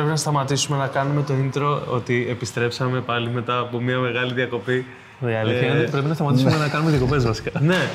[0.00, 4.86] Πρέπει να σταματήσουμε να κάνουμε το intro ότι επιστρέψαμε πάλι μετά από μια μεγάλη διακοπή.
[5.28, 7.50] Η αλήθεια είναι ότι πρέπει να σταματήσουμε να κάνουμε διακοπές βασικά.
[7.60, 7.90] ναι.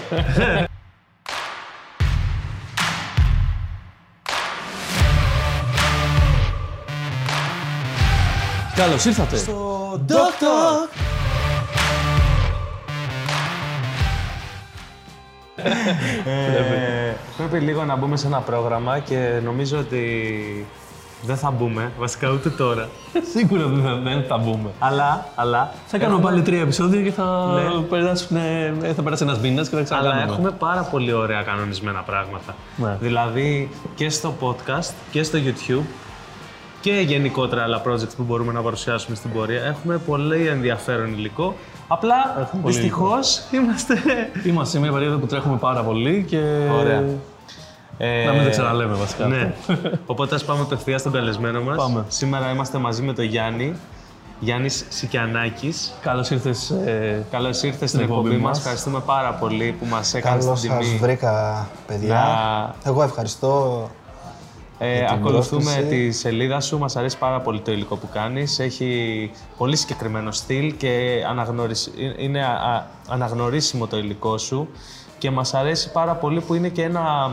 [8.76, 9.38] Καλώς ήρθατε.
[10.08, 10.90] Doctor!
[16.26, 20.26] Ε, πρέπει λίγο να μπούμε σε ένα πρόγραμμα και νομίζω ότι
[21.22, 22.90] δεν θα μπούμε, βασικά ούτε τώρα.
[23.34, 24.70] Σίγουρα δεν θα, δεν θα μπούμε.
[24.80, 29.70] Αλλά, αλλά Θα κάνουμε πάλι τρία επεισόδια και θα, περάσουν, ε, θα περάσει ένας μήνας
[29.70, 30.34] και θα Αλλά ξανακάνουμε.
[30.34, 32.56] έχουμε πάρα πολύ ωραία κανονισμένα πράγματα.
[32.78, 32.98] Ναι.
[33.00, 35.86] Δηλαδή και στο podcast και στο YouTube
[36.82, 39.64] και γενικότερα άλλα projects που μπορούμε να παρουσιάσουμε στην πορεία.
[39.64, 41.56] Έχουμε πολύ ενδιαφέρον υλικό.
[41.88, 43.96] Απλά Έχουμε πολύ δυστυχώς είμαστε.
[44.46, 46.40] Είμαστε σε μια περίοδο που τρέχουμε πάρα πολύ και
[46.80, 47.04] Ωραία.
[47.98, 49.26] Ε, να μην τα ξαναλέμε βασικά.
[49.26, 49.54] Ναι.
[50.06, 51.76] Οπότε ας πάμε απευθείας στον καλεσμένο μας.
[51.78, 52.06] Πάμε.
[52.08, 53.74] Σήμερα είμαστε μαζί με τον Γιάννη.
[54.40, 55.94] Γιάννης Σικιανάκης.
[56.02, 56.70] Καλώς ήρθες.
[56.70, 58.50] Ε, Καλώς ήρθες στην εκπομπή εκπομπή μας.
[58.50, 58.58] μας.
[58.58, 60.98] Ευχαριστούμε πάρα πολύ που μας έκανες Καλώς την σας τιμή.
[60.98, 62.14] βρήκα, παιδιά.
[62.14, 63.90] Να- Εγώ ευχαριστώ.
[64.78, 65.88] Ε, την ακολουθούμε πρόσκληση.
[66.08, 68.60] τη σελίδα σου, μας αρέσει πάρα πολύ το υλικό που κάνεις.
[68.60, 71.92] Έχει πολύ συγκεκριμένο στυλ και αναγνωρισ...
[72.18, 74.68] είναι α- α- αναγνωρίσιμο το υλικό σου
[75.18, 77.32] και μας αρέσει πάρα πολύ που είναι και ένα...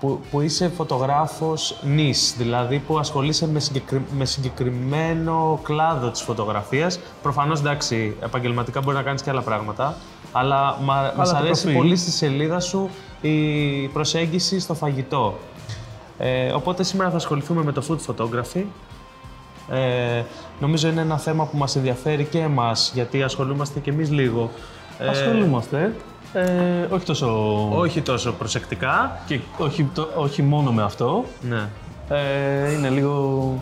[0.00, 7.00] που, που είσαι φωτογράφος νης, δηλαδή που ασχολείσαι με, συγκεκρι- με συγκεκριμένο κλάδο της φωτογραφίας.
[7.22, 9.94] Προφανώς, εντάξει, επαγγελματικά μπορεί να κάνεις και άλλα πράγματα,
[10.32, 11.80] αλλά μα, μας το αρέσει προφίλ.
[11.80, 12.88] πολύ στη σελίδα σου
[13.20, 15.38] η προσέγγιση στο φαγητό.
[16.18, 18.64] Ε, οπότε σήμερα θα ασχοληθούμε με το food photography.
[19.70, 20.22] Ε,
[20.60, 24.50] νομίζω είναι ένα θέμα που μας ενδιαφέρει και εμάς, γιατί ασχολούμαστε και εμείς λίγο.
[24.98, 25.82] Ε, ασχολούμαστε.
[25.82, 25.92] Ε,
[26.90, 27.68] όχι τόσο...
[27.78, 29.18] όχι τόσο προσεκτικά.
[29.26, 31.24] Και όχι, το- όχι μόνο με αυτό.
[31.40, 31.68] Ναι.
[32.08, 33.52] Ε, είναι λίγο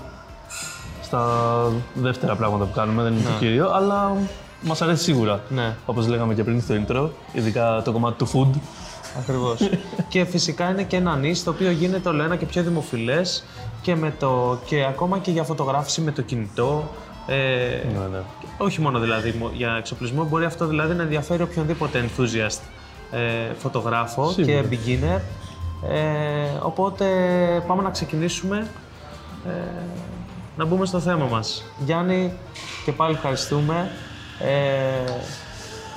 [1.02, 1.26] στα
[1.94, 4.16] δεύτερα πράγματα που κάνουμε, δεν είναι το κύριο, αλλά
[4.60, 5.40] μας αρέσει σίγουρα.
[5.48, 5.74] Ναι.
[5.86, 8.58] Όπως λέγαμε και πριν στο intro, ειδικά το κομμάτι του food.
[9.18, 9.68] Ακριβώς.
[10.08, 13.44] και φυσικά είναι και ένα νης το οποίο γίνεται όλο ένα και πιο δημοφιλές
[13.82, 16.88] και, με το, και ακόμα και για φωτογράφηση με το κινητό.
[17.26, 18.18] Ε, Ναι, ναι.
[18.58, 22.58] Όχι μόνο δηλαδή μο- για εξοπλισμό, μπορεί αυτό δηλαδή να ενδιαφέρει οποιονδήποτε enthusiast
[23.10, 24.60] ε, φωτογράφο Σίγουρα.
[24.62, 25.20] και beginner.
[25.90, 27.04] Ε, οπότε
[27.66, 28.66] πάμε να ξεκινήσουμε
[29.46, 29.50] ε,
[30.56, 31.64] να μπούμε στο θέμα μας.
[31.84, 32.32] Γιάννη,
[32.84, 33.90] και πάλι ευχαριστούμε.
[34.40, 35.10] Ε,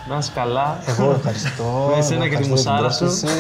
[0.09, 0.79] να είσαι καλά.
[0.87, 1.87] Εγώ ευχαριστώ.
[1.91, 3.05] Με εσένα Εγώ και τη ευχαριστώ για μουσάρα σου.
[3.05, 3.35] πρόσκληση.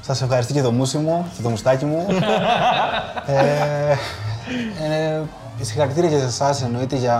[0.00, 2.06] Σας ευχαριστώ και το μουσι μου και το μουστάκι μου.
[3.26, 3.90] ε,
[4.88, 5.20] ε,
[5.64, 7.18] συγχαρητήρια και σε εσάς εννοείται για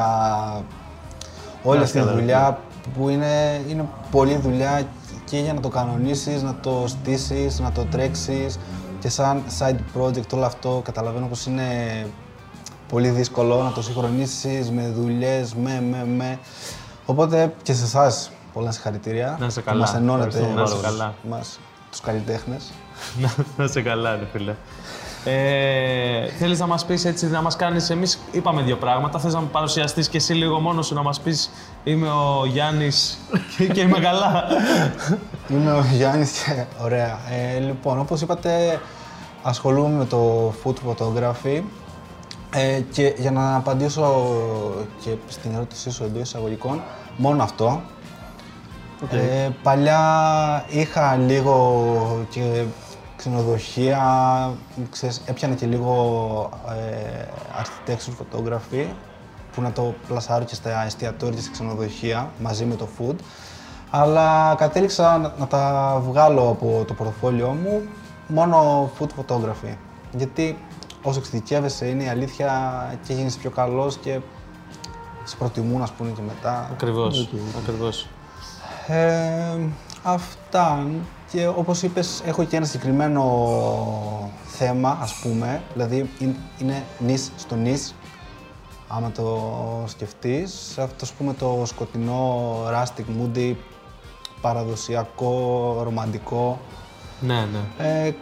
[1.62, 2.58] όλη αυτή τη καλά, δουλειά
[2.94, 4.82] που είναι, είναι πολλή δουλειά
[5.24, 8.58] και για να το κανονίσεις, να το στήσεις, να το τρέξεις
[9.00, 11.66] και σαν side project όλο αυτό καταλαβαίνω πως είναι
[12.88, 16.38] πολύ δύσκολο να το συγχρονίσεις με δουλειές, με, με, με.
[17.06, 19.36] Οπότε και σε εσάς πολλά συγχαρητήρια.
[19.40, 19.80] Να είσαι που καλά.
[19.80, 21.14] Μας ενώνετε Ευχαριστούμε πάρα όλους καλά.
[21.28, 21.58] μας,
[21.90, 22.70] τους καλλιτέχνες.
[23.20, 24.54] Να- να είσαι καλά, ρε φίλε.
[25.30, 29.40] Ε, θέλεις να μας πεις έτσι, να μας κάνεις, εμείς είπαμε δύο πράγματα, θες να
[29.40, 31.50] μου παρουσιαστείς και εσύ λίγο μόνος σου, να μας πεις
[31.84, 33.18] είμαι ο Γιάννης
[33.56, 34.44] και, και είμαι καλά.
[35.48, 37.18] Είμαι ο Γιάννης και ωραία.
[37.56, 38.80] Ε, λοιπόν, όπως είπατε,
[39.42, 41.62] ασχολούμαι με το food photography
[42.54, 44.26] ε, και για να απαντήσω
[45.04, 46.82] και στην ερώτησή σου εντός εισαγωγικών,
[47.16, 47.82] μόνο αυτό.
[49.10, 52.64] Ε, παλιά είχα λίγο και
[53.18, 54.02] ξενοδοχεία,
[54.90, 57.24] ξέρεις, έπιανε και λίγο ε,
[57.60, 58.86] architecture photography
[59.54, 63.14] που να το πλασάρω και στα εστιατόρια και στα ξενοδοχεία μαζί με το food.
[63.90, 67.82] Αλλά κατέληξα να, να τα βγάλω από το πορτοφόλιό μου
[68.26, 69.76] μόνο food photography.
[70.16, 70.58] Γιατί
[71.02, 72.50] όσο εξειδικεύεσαι είναι η αλήθεια
[73.06, 74.20] και γίνεις πιο καλός και
[75.24, 76.68] σε προτιμούν ας πούμε και μετά.
[76.72, 77.28] Ακριβώς,
[77.62, 78.08] ακριβώς.
[78.86, 79.58] Ε,
[80.02, 80.86] αυτά.
[81.30, 85.62] Και όπως είπες, έχω και ένα συγκεκριμένο θέμα, ας πούμε.
[85.72, 87.94] Δηλαδή, είναι, είναι νης στο νης,
[88.88, 89.52] άμα το
[89.86, 90.78] σκεφτείς.
[90.78, 93.54] Αυτό, ας πούμε, το σκοτεινό, rustic, moody,
[94.40, 96.60] παραδοσιακό, ρομαντικό.
[97.20, 97.46] Ναι,
[97.78, 98.06] ναι.
[98.06, 98.14] Ε,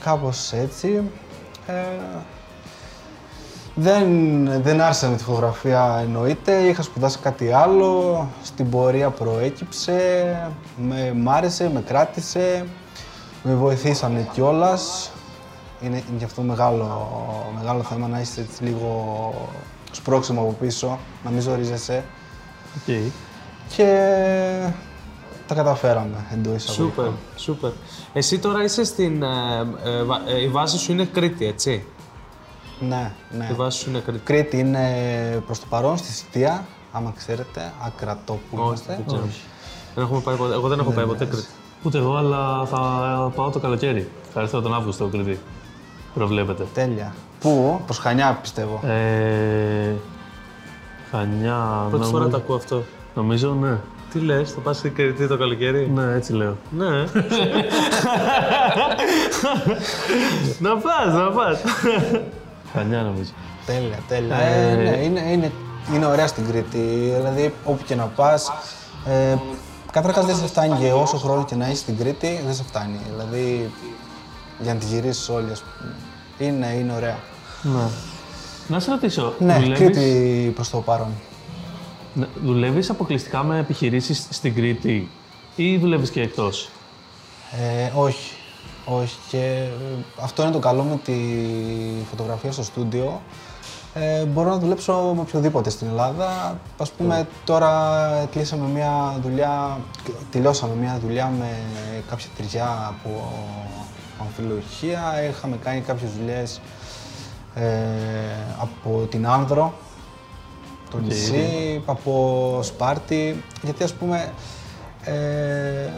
[0.00, 1.10] κάπως έτσι.
[1.66, 1.72] Ε,
[3.78, 11.12] δεν, δεν άρχισα με τη φωτογραφία εννοείται, είχα σπουδάσει κάτι άλλο, στην πορεία προέκυψε, με
[11.12, 12.66] μ' άρεσε, με κράτησε,
[13.42, 15.10] με βοηθήσανε κιόλας.
[15.80, 17.08] Είναι, είναι γι' αυτό μεγάλο,
[17.58, 19.34] μεγάλο θέμα να είσαι έτσι λίγο
[19.90, 22.04] σπρώξιμο από πίσω, να μην ζορίζεσαι.
[22.86, 23.10] Okay.
[23.76, 23.92] Και
[25.46, 27.04] τα καταφέραμε εντός εισαγωγικών.
[27.04, 27.70] Σούπερ, σούπερ.
[28.12, 29.22] Εσύ τώρα είσαι στην...
[29.22, 29.26] ε,
[29.84, 31.84] ε, βα- ε, η βάση σου είναι Κρήτη, έτσι;
[32.80, 33.48] Ναι, ναι.
[33.50, 34.18] Η βάση σου είναι Κρήτη.
[34.24, 34.88] Κρήτη είναι
[35.46, 38.92] προς το παρόν, στη Σιτία, άμα ξέρετε, Ακρατόπουλο Όχι, είμαστε.
[38.96, 39.28] δεν ξέρω.
[39.94, 40.52] Δεν έχουμε πάει ποτέ.
[40.54, 41.46] Εγώ δεν έχω πάει ποτέ Κρήτη.
[41.82, 42.76] Ούτε εγώ, αλλά θα
[43.34, 44.10] πάω το καλοκαίρι.
[44.32, 45.38] Θα έρθω τον Αύγουστο, Κρήτη.
[46.14, 46.64] Προβλέπετε.
[46.74, 47.14] Τέλεια.
[47.40, 48.80] Πού, προς Χανιά πιστεύω.
[48.86, 49.92] Ε,
[51.10, 51.86] Χανιά.
[51.90, 52.82] Πρώτη φορά νομι- το ακούω αυτό.
[53.14, 53.78] Νομίζω, ναι.
[54.12, 56.56] Τι λες, θα πας στην Κρήτη το καλοκαίρι; Ναι, έτσι λέω.
[56.70, 56.86] Ναι.
[60.58, 61.60] να πας, να πας.
[62.76, 63.30] Χανιά νομίζω.
[63.66, 64.36] Τέλεια, τέλεια.
[64.36, 65.52] Ε, ναι, είναι, είναι,
[65.94, 66.78] είναι ωραία στην Κρήτη.
[67.16, 68.52] Δηλαδή, όπου και να πας.
[69.06, 69.36] Ε,
[69.92, 72.98] Καταρχάς δεν σε φτάνει και όσο χρόνο και να είσαι στην Κρήτη, δεν σε φτάνει.
[73.10, 73.70] Δηλαδή,
[74.60, 75.94] για να τη γυρίσεις όλη, ας πούμε.
[76.50, 77.18] Είναι, είναι ωραία.
[77.62, 77.88] Ναι.
[78.68, 81.08] Να σε ρωτήσω, Ναι, δουλεύεις, Κρήτη προς το παρόν.
[82.14, 85.08] ναι, δουλεύεις αποκλειστικά με επιχειρήσεις στην Κρήτη
[85.56, 86.68] ή δουλεύεις και εκτός;
[87.52, 88.35] Ε, όχι.
[88.86, 89.18] Όχι.
[89.28, 91.14] Και ε, αυτό είναι το καλό με τη
[92.10, 93.20] φωτογραφία στο στούντιο.
[93.94, 96.58] Ε, μπορώ να δουλέψω με οποιοδήποτε στην Ελλάδα.
[96.78, 99.78] Ας πούμε, τώρα κλείσαμε μια δουλειά,
[100.30, 101.48] τελειώσαμε μια δουλειά με
[102.08, 103.32] κάποια τριγιά από
[104.20, 105.22] αμφιλοχεία.
[105.28, 106.60] Είχαμε κάνει κάποιες δουλειές
[107.54, 107.66] ε,
[108.58, 109.74] από την Άνδρο,
[110.90, 113.44] το νησί, από Σπάρτη.
[113.62, 114.32] Γιατί ας πούμε,
[115.04, 115.90] ε,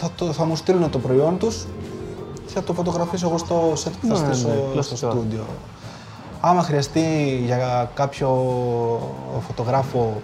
[0.00, 1.66] θα, το, θα μου στείλουν το προϊόν τους
[2.46, 5.10] και θα το φωτογραφίσω εγώ στο set που θα Ναι, στήσω ναι, στο κλασικά.
[5.10, 5.44] στούντιο.
[6.40, 8.28] Άμα χρειαστεί για κάποιο
[9.46, 10.20] φωτογράφο,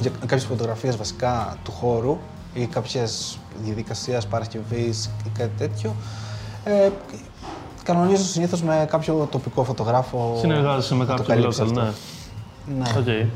[0.00, 2.18] για κάποιες φωτογραφίες βασικά του χώρου
[2.54, 5.94] ή κάποιες διαδικασίες παρασκευής ή κάτι τέτοιο,
[6.64, 6.88] ε,
[7.82, 10.36] κανονίζω συνήθως με κάποιο τοπικό φωτογράφο.
[10.40, 11.80] Συνεργάζεσαι με να το κάποιον καλύψει local, αυτό.
[11.80, 11.90] ναι.
[12.78, 12.98] Ναι.
[12.98, 13.28] Οκ.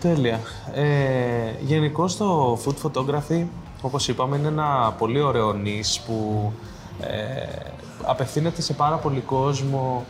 [0.00, 0.40] Τέλεια.
[0.74, 0.84] Ε,
[1.60, 3.44] Γενικώς το food photography,
[3.82, 6.52] όπως είπαμε, είναι ένα πολύ ωραίο niche που
[7.00, 7.46] ε,
[8.02, 10.04] απευθύνεται σε πάρα πολύ κόσμο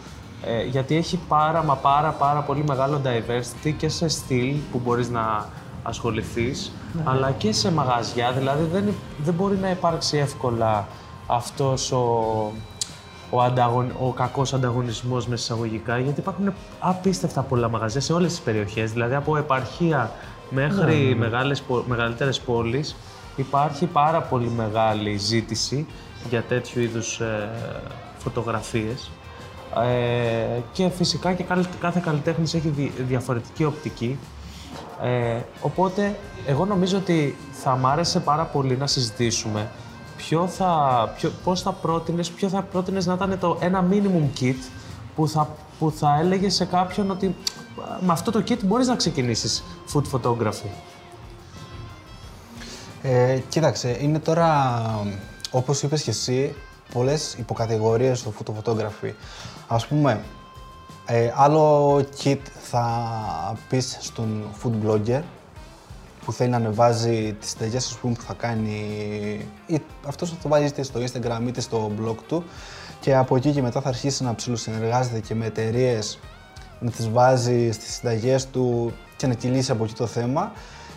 [0.44, 5.08] ε, γιατί έχει πάρα μα πάρα πάρα πολύ μεγάλο diversity και σε στυλ που μπορείς
[5.10, 5.46] να
[5.82, 6.72] ασχοληθείς
[7.04, 8.84] αλλά και σε μαγαζιά, δηλαδή δεν,
[9.18, 10.86] δεν μπορεί να υπάρξει εύκολα
[11.26, 12.06] αυτός ο,
[13.30, 18.40] ο, ανταγων, ο κακός ανταγωνισμός με εισαγωγικά, γιατί υπάρχουν απίστευτα πολλά μαγαζιά σε όλες τις
[18.40, 20.10] περιοχές, δηλαδή από επαρχία
[20.50, 22.96] μέχρι μεγάλες, πο- μεγαλύτερες πόλεις
[23.40, 25.86] υπάρχει πάρα πολύ μεγάλη ζήτηση
[26.28, 27.48] για τέτοιου είδους ε,
[28.18, 29.10] φωτογραφίες.
[29.86, 34.18] Ε, και φυσικά και καλ- κάθε καλλιτέχνης έχει δι- διαφορετική οπτική.
[35.02, 39.70] Ε, οπότε, εγώ νομίζω ότι θα μ' άρεσε πάρα πολύ να συζητήσουμε
[40.16, 44.54] ποιο θα, ποιο, πώς θα πρότεινες, ποιο θα πρότεινες να ήταν το ένα minimum kit
[45.16, 45.48] που θα,
[45.78, 47.32] που θα έλεγε σε κάποιον ότι «Α,
[48.00, 49.62] με αυτό το kit μπορείς να ξεκινήσεις
[49.94, 50.70] food photography.
[53.02, 54.80] Ε, κοίταξε, είναι τώρα,
[55.50, 56.54] όπως είπες και εσύ,
[56.92, 59.12] πολλές υποκατηγορίες στο photography.
[59.68, 60.20] Ας πούμε,
[61.06, 65.22] ε, άλλο kit θα πεις στον food blogger
[66.24, 68.78] που θέλει να ανεβάζει τις συνταγές ας πούμε, που θα κάνει
[69.66, 72.44] ή αυτός θα το βάζει είτε στο Instagram είτε στο blog του
[73.00, 76.18] και από εκεί και μετά θα αρχίσει να ψηλοσυνεργάζεται και με εταιρείες
[76.80, 80.52] να τις βάζει στις συνταγές του και να κυλήσει από εκεί το θέμα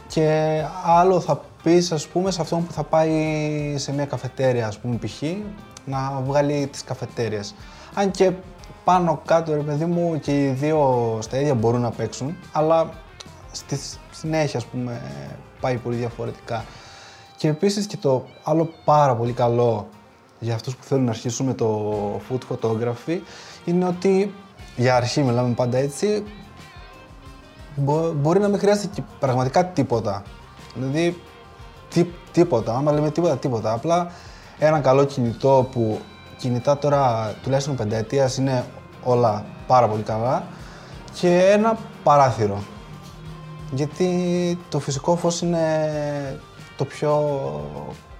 [0.08, 4.77] και άλλο θα πεις ας πούμε σε αυτόν που θα πάει σε μια καφετέρια ας
[4.80, 5.21] πούμε π.χ.
[5.86, 7.56] να βγάλει τις καφετέριες.
[7.94, 8.31] Αν και
[8.83, 12.90] πάνω κάτω ρε παιδί μου και οι δύο στα ίδια μπορούν να παίξουν αλλά
[13.52, 13.80] στη
[14.11, 15.02] συνέχεια ας πούμε
[15.59, 16.66] πάει πολύ διαφορετικά.
[17.38, 19.88] Και επίσης και το άλλο πάρα πολύ καλό
[20.40, 21.95] για αυτούς που θέλουν να αρχίσουν με το
[22.30, 23.19] food photography
[23.66, 24.33] είναι ότι
[24.76, 26.23] για αρχή μιλάμε πάντα έτσι
[27.76, 30.23] μπο- μπορεί να μην χρειάζεται και πραγματικά τίποτα.
[30.76, 31.21] Δηλαδή
[31.94, 33.73] τι, τίποτα, άμα λέμε τίποτα, τίποτα.
[33.73, 34.12] Απλά
[34.59, 36.00] ένα καλό κινητό που
[36.38, 38.66] κινητά τώρα τουλάχιστον πενταετίας είναι
[39.04, 40.44] όλα πάρα πολύ καλά
[41.19, 42.64] και ένα παράθυρο.
[43.71, 44.09] Γιατί
[44.69, 45.90] το φυσικό φως είναι
[46.78, 47.12] το πιο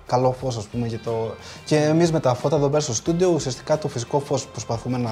[0.06, 0.88] καλό φως, ας πούμε.
[0.88, 1.36] Και, το...
[1.66, 5.12] και εμείς με τα φώτα εδώ πέρα στο στούντιο, ουσιαστικά το φυσικό φως προσπαθούμε να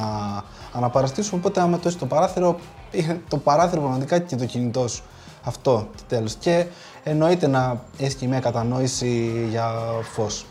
[0.74, 1.40] αναπαραστήσουμε.
[1.40, 2.60] Οπότε, άμα το έχεις το παράθυρο,
[2.92, 5.04] είναι το παράθυρο πραγματικά και το κινητός σου.
[5.44, 6.34] Αυτό, και τέλος.
[6.34, 6.66] Και
[7.04, 9.72] εννοείται να έχει και μια κατανόηση για
[10.14, 10.46] φως.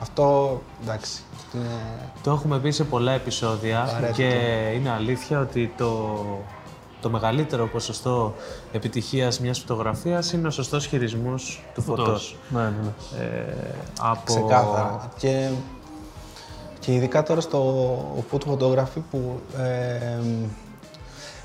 [0.00, 1.22] Αυτό, εντάξει,
[1.54, 1.66] είναι...
[2.22, 4.12] Το έχουμε πει σε πολλά επεισόδια Απαραίτητο.
[4.12, 4.28] και
[4.74, 6.16] είναι αλήθεια ότι το,
[7.00, 8.34] το μεγαλύτερο ποσοστό
[8.72, 12.36] επιτυχίας μιας φωτογραφίας είναι ο σωστός χειρισμός του φωτός.
[12.48, 13.24] Ναι, ναι, ναι.
[13.24, 13.54] Ε,
[14.00, 14.22] από...
[14.24, 15.10] Ξεκάθαρα.
[15.18, 15.48] Και,
[16.78, 20.18] και ειδικά τώρα στο food photography που ε,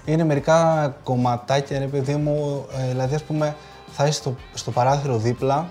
[0.06, 3.56] είναι μερικά κομματάκια, ρε παιδί μου, ε, δηλαδή ας πούμε
[3.96, 5.68] θα είσαι στο, στο παράθυρο δίπλα,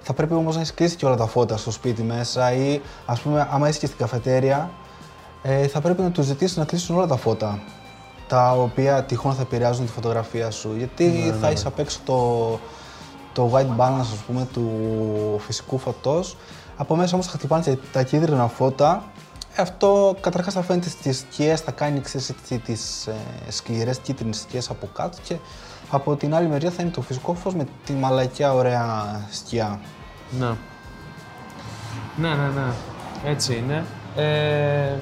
[0.00, 3.20] θα πρέπει όμως να έχεις κλείσει και όλα τα φώτα στο σπίτι μέσα ή ας
[3.20, 4.70] πούμε άμα είσαι και στην καφετέρια,
[5.42, 7.62] ε, θα πρέπει να τους ζητήσεις να κλείσουν όλα τα φώτα
[8.28, 10.74] τα οποία τυχόν θα επηρεάζουν τη φωτογραφία σου.
[10.76, 12.60] Γιατί Ναι, θα έχεις απ' έξω το,
[13.32, 14.70] το white balance ας πούμε, του
[15.38, 16.36] φυσικού φωτός.
[16.76, 19.04] Από μέσα όμως θα χτυπάνε και τα κίτρινα φώτα.
[19.54, 23.14] Ε, Αυτό καταρχάς θα φαίνεται στις σκιές, θα κάνει ξέρεις, έτσι, τις ε,
[23.48, 25.36] σκληρές κίτρινες σκιές από κάτω και
[25.90, 29.80] από την άλλη μεριά θα είναι το φυσικό φως με τη μαλακιά ωραία σκιά.
[30.38, 30.50] Ναι.
[32.16, 32.72] Ναι, ναι, ναι.
[33.24, 33.84] Έτσι είναι.
[34.16, 34.94] Ε,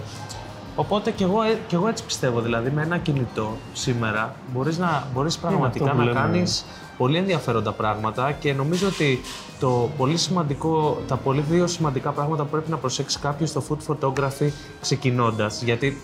[0.76, 2.40] οπότε και εγώ, ε, κι εγώ έτσι πιστεύω.
[2.40, 6.20] Δηλαδή, με ένα κινητό σήμερα μπορείς, να, μπορείς πραγματικά αυτό που να λέμε.
[6.20, 6.64] κάνεις
[6.96, 9.20] πολύ ενδιαφέροντα πράγματα και νομίζω ότι
[9.60, 13.92] το πολύ σημαντικό, τα πολύ δύο σημαντικά πράγματα που πρέπει να προσέξει κάποιος στο food
[13.92, 14.50] photography
[14.80, 15.62] ξεκινώντας.
[15.62, 16.02] Γιατί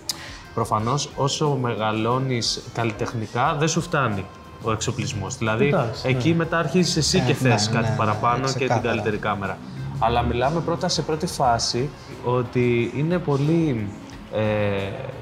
[0.55, 4.25] προφανώς όσο μεγαλώνεις καλλιτεχνικά δεν σου φτάνει
[4.63, 5.37] ο εξοπλισμός.
[5.37, 8.49] Δηλαδή, Εντάξει, εκεί μετά αρχίζεις εσύ Ε, και θες ναι, κάτι ναι, παραπάνω ναι, και
[8.49, 8.89] την ξεκάθαρα.
[8.89, 9.59] καλύτερη κάμερα.
[9.99, 11.91] Αλλά μιλάμε πρώτα σε πρώτη φάση
[12.25, 13.89] ότι είναι πολύ,
[14.33, 14.41] ε,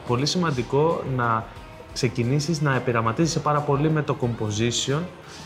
[0.07, 1.45] πολύ σημαντικό να
[1.93, 4.99] ξεκινήσεις να επειραματίζεσαι πάρα πολύ με το composition,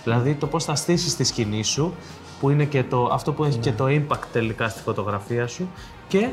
[0.04, 1.94] δηλαδή το πώς θα στήσεις τη σκηνή σου,
[2.40, 5.68] που είναι και το, αυτό που έχει και το impact τελικά στη φωτογραφία σου
[6.08, 6.28] και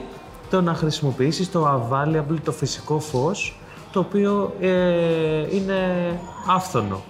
[0.49, 3.59] το να χρησιμοποιήσεις το available, το φυσικό φως,
[3.91, 5.79] το οποίο ε, είναι
[6.47, 7.01] άφθονο.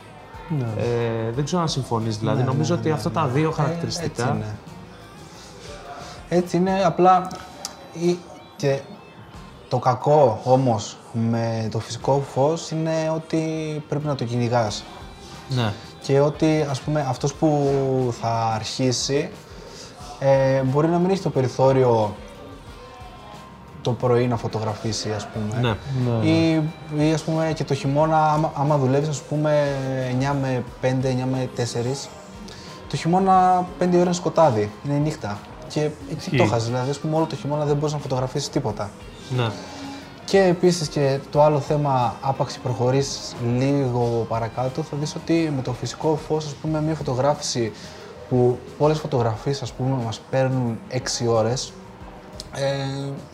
[0.77, 4.23] Ε, δεν ξέρω αν συμφωνείς, δηλαδή νομίζω ότι αυτά τα δύο χαρακτηριστικά...
[4.23, 4.55] Ε, έτσι είναι.
[6.29, 7.27] Έτσι είναι, απλά
[7.93, 8.19] ή-
[8.55, 8.79] και
[9.69, 13.43] το κακό όμως με το φυσικό φως είναι ότι
[13.89, 14.83] πρέπει να το κυνηγάς.
[15.49, 15.73] Ναι.
[16.01, 17.73] Και ότι ας πούμε αυτός που
[18.21, 19.29] θα αρχίσει
[20.19, 22.15] ε, μπορεί να μην έχει το περιθώριο
[23.81, 25.61] το πρωί να φωτογραφίσει ας πούμε.
[25.61, 26.29] Ναι.
[26.29, 26.63] Ή,
[26.97, 29.67] ή ας πούμε και το χειμώνα άμα, άμα δουλεύεις ας πούμε
[30.19, 32.09] 9 με 5, 9 με 4
[32.91, 35.39] το χειμώνα 5 ώρα είναι σκοτάδι, είναι νύχτα.
[35.67, 38.89] Και εκεί το χάσεις, δηλαδή ας πούμε όλο το χειμώνα δεν μπορείς να φωτογραφίσεις τίποτα.
[39.35, 39.49] Ναι.
[40.25, 45.73] Και επίσης και το άλλο θέμα, άπαξ προχωρήσεις λίγο παρακάτω, θα δεις ότι με το
[45.73, 47.71] φυσικό φως, ας πούμε, μια φωτογράφηση
[48.29, 51.73] που πολλές φωτογραφίες, ας πούμε, μας παίρνουν 6 ώρες,
[52.55, 52.63] ε,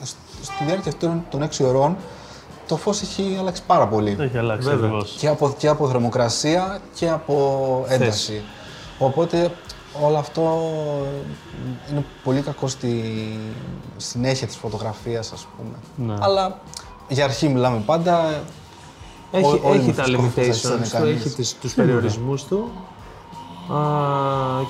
[0.03, 1.95] σ- στη διάρκεια αυτών των 6 ωρών,
[2.67, 4.15] το φως έχει αλλάξει πάρα πολύ.
[4.19, 4.85] Έχει αλλάξει Βέβαια.
[4.85, 5.15] ακριβώς.
[5.19, 8.41] Και από, και από θερμοκρασία και από ένταση.
[8.99, 9.51] Οπότε
[10.01, 10.71] όλο αυτό
[11.91, 13.03] είναι πολύ κακό στη
[13.97, 16.07] συνέχεια της φωτογραφίας, ας πούμε.
[16.13, 16.19] Ναι.
[16.19, 16.59] Αλλά
[17.07, 18.41] για αρχή μιλάμε πάντα.
[19.31, 21.25] Έχει, Ό- όλοι έχει με τα φυσικό φως θα limitations ζητάνε του, κανείς.
[21.25, 22.71] έχει τις, τους περιορισμούς του
[23.73, 23.77] α,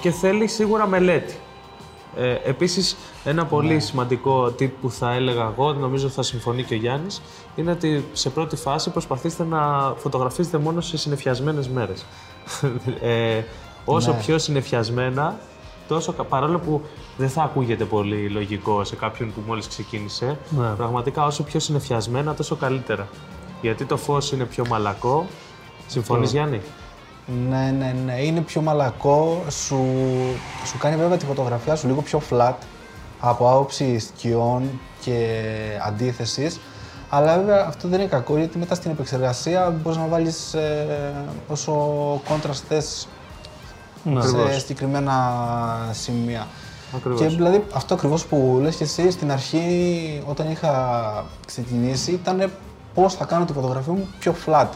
[0.01, 1.39] και θέλει σίγουρα μελέτη.
[2.19, 3.79] Ε, επίσης, ένα πολύ Ναι.
[3.79, 7.21] σημαντικό tip που θα έλεγα εγώ, νομίζω θα συμφωνεί και ο Γιάννης,
[7.55, 12.05] είναι ότι σε πρώτη φάση προσπαθήστε να φωτογραφίζετε μόνο σε συνεφιασμένες μέρες.
[13.01, 13.41] ε,
[13.85, 14.17] όσο Ναι.
[14.17, 15.39] πιο συνεφιασμένα,
[15.87, 16.81] τόσο, κα- παρόλο που
[17.17, 20.67] δεν θα ακούγεται πολύ λογικό σε κάποιον που μόλις ξεκίνησε, Ναι.
[20.77, 23.07] πραγματικά όσο πιο συνεφιασμένα, τόσο καλύτερα.
[23.61, 25.25] Γιατί το φως είναι πιο μαλακό.
[25.87, 26.61] Συμφωνείς Γιάννη;
[27.49, 28.21] Ναι, ναι, ναι.
[28.21, 29.43] Είναι πιο μαλακό.
[29.49, 29.85] Σου,
[30.65, 32.53] σου κάνει βέβαια τη φωτογραφία σου λίγο πιο flat
[33.19, 35.39] από άποψη σκιών και
[35.87, 36.59] αντίθεσης.
[37.09, 41.13] Αλλά βέβαια αυτό δεν είναι κακό γιατί μετά στην επεξεργασία μπορείς να βάλεις ε,
[41.47, 41.73] όσο
[42.27, 43.07] contrast θες
[44.03, 44.21] Ναι.
[44.21, 45.13] σε συγκεκριμένα
[45.91, 46.47] σημεία.
[46.95, 47.19] Ακριβώς.
[47.19, 52.51] Και δηλαδή αυτό ακριβώς που λες και εσύ στην αρχή όταν είχα ξεκινήσει ήταν
[52.93, 54.67] πώς θα κάνω τη φωτογραφία μου πιο flat.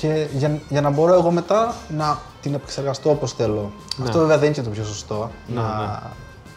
[0.00, 3.72] Και για, για να μπορώ εγώ μετά να την επεξεργαστώ όπως θέλω.
[4.02, 5.30] Αυτό βέβαια δεν είναι και το πιο σωστό.
[5.46, 5.86] Ναι, να, ναι.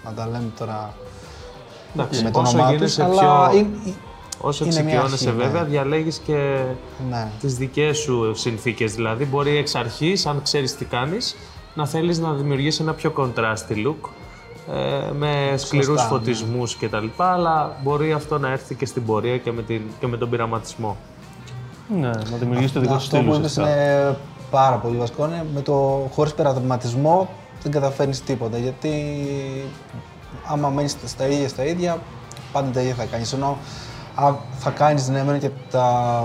[0.06, 0.94] να τα λέμε τώρα
[1.94, 3.58] Εντάξει, με το όσο όνομά τους, γίνεσαι αλλά πιο...
[3.58, 3.70] είναι,
[4.42, 5.44] Όσο είναι μια εξοικειώνεσαι αρχή, ναι.
[5.44, 6.64] βέβαια, διαλέγεις και
[7.10, 7.32] ναι.
[7.40, 8.96] τις δικές σου συνθήκες.
[8.96, 11.36] Δηλαδή, μπορεί εξ αρχής, αν ξέρεις τι κάνεις,
[11.74, 14.10] να θέλεις να δημιουργήσεις ένα πιο contrasty look,
[14.74, 16.08] ε, με σκληρούς ναι.
[16.08, 19.82] φωτισμούς και τα λοιπά, αλλά μπορεί αυτό να έρθει και στην πορεία και με, την,
[20.00, 20.98] και με τον πειραματισμό.
[21.88, 23.84] Ναι, να δημιουργήσει το δικό σου Αυτό στυλ που είπες ουσιαστικά.
[23.84, 24.18] είναι
[24.52, 25.26] πάρα πολύ βασικό.
[25.26, 27.30] Είναι με το χωρίς πειραματισμό
[27.64, 28.58] δεν καταφέρνεις τίποτα.
[28.58, 28.92] Γιατί
[30.48, 32.02] άμα μένεις στα ίδια στα ίδια,
[32.52, 33.34] πάντα τα ίδια θα κάνεις.
[33.34, 33.58] Ενώ
[34.16, 36.24] α, θα κάνεις ναι, μεν και τα,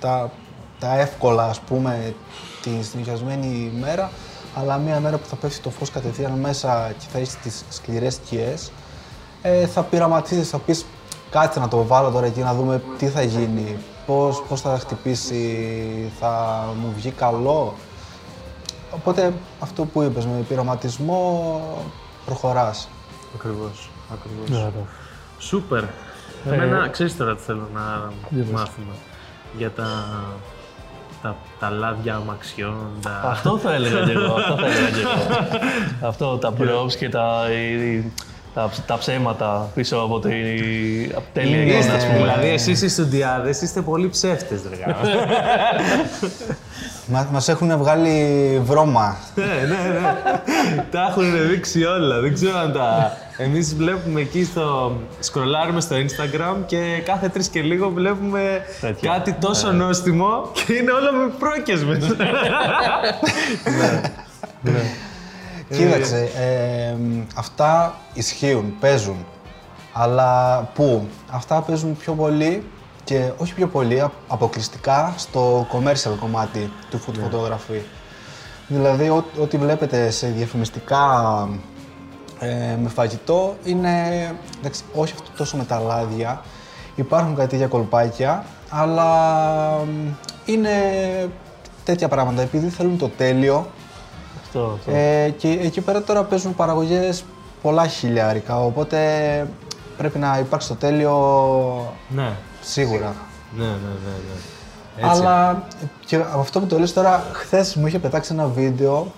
[0.00, 0.30] τα,
[0.78, 2.14] τα εύκολα, ας πούμε,
[2.62, 4.10] τη συνεχιασμένη ημέρα,
[4.54, 8.14] αλλά μια μέρα που θα πέφτει το φως κατευθείαν μέσα και θα έχεις τις σκληρές
[8.14, 8.72] σκιές,
[9.42, 10.86] ε, θα πειραματίζεις, θα πεις
[11.32, 16.12] κάτσε να το βάλω τώρα εκεί να δούμε τι θα γίνει, πώς, πώς θα χτυπήσει,
[16.20, 17.74] θα μου βγει καλό.
[18.90, 21.60] Οπότε αυτό που είπες, με πειραματισμό
[22.24, 22.88] προχωράς.
[23.34, 23.90] Ακριβώς.
[24.12, 24.48] Ακριβώς.
[24.50, 24.84] Ναι, ναι.
[25.38, 25.84] Σούπερ.
[26.46, 28.52] Εμένα, ξέρεις τώρα τι θέλω να Για πες.
[28.52, 28.94] μάθουμε.
[29.56, 29.86] Για τα,
[31.22, 33.20] τα, τα λάδια αμαξιών, τα...
[33.24, 34.34] Αυτό θα έλεγα και εγώ.
[34.34, 35.16] Αυτό θα έλεγα και εγώ.
[36.08, 38.12] αυτό, τα props και τα, οι,
[38.54, 40.32] τα, τα ψέματα πίσω από την
[41.14, 42.16] από τέλεια Είστε, εικόνα, ας πούμε.
[42.18, 44.98] δηλαδή, εσείς οι στουντιάδες είστε πολύ ψεύτες, ρε γάμο.
[47.06, 49.16] Μα, μας έχουν βγάλει βρώμα.
[49.34, 50.14] Ναι, ναι, ναι.
[50.90, 52.20] τα έχουν δείξει όλα.
[52.20, 53.16] Δεν ξέρω αν τα.
[53.36, 54.96] Εμείς βλέπουμε εκεί στο.
[55.20, 59.12] Σκρολάρουμε στο Instagram και κάθε τρεις και λίγο βλέπουμε Τέτοια.
[59.12, 62.16] κάτι τόσο νόστιμο και είναι όλα με πρόκες μέσα.
[65.70, 66.94] Κοίταξε, ε,
[67.36, 69.26] αυτά ισχύουν, παίζουν.
[69.92, 72.66] Αλλά πού, αυτά παίζουν πιο πολύ
[73.04, 77.80] και όχι πιο πολύ, α- αποκλειστικά στο commercial κομμάτι του food photography.
[78.68, 81.04] Δηλαδή, ό- ό,τι βλέπετε σε διαφημιστικά
[82.38, 83.90] ε, με φαγητό είναι,
[84.60, 86.40] εντάξει, όχι αυτό τόσο με τα λάδια.
[86.94, 89.06] Υπάρχουν κάτι τέτοια κολπάκια, αλλά
[89.84, 90.08] μ,
[90.44, 90.70] είναι
[91.84, 92.42] τέτοια πράγματα.
[92.42, 93.66] Επειδή θέλουν το τέλειο,
[94.54, 94.90] Αυτό, αυτό.
[94.90, 97.24] ε, και εκεί πέρα τώρα παίζουν παραγωγές
[97.62, 98.98] πολλά χιλιάρικα, οπότε
[99.96, 103.14] πρέπει να υπάρξει το τέλειο ναι, σίγουρα.
[103.56, 103.76] ναι, ναι, ναι.
[103.76, 105.06] ναι.
[105.08, 105.20] Έτσι.
[105.20, 105.62] Αλλά
[106.06, 109.12] και από αυτό που το λες τώρα, χθες μου είχε πετάξει ένα βίντεο.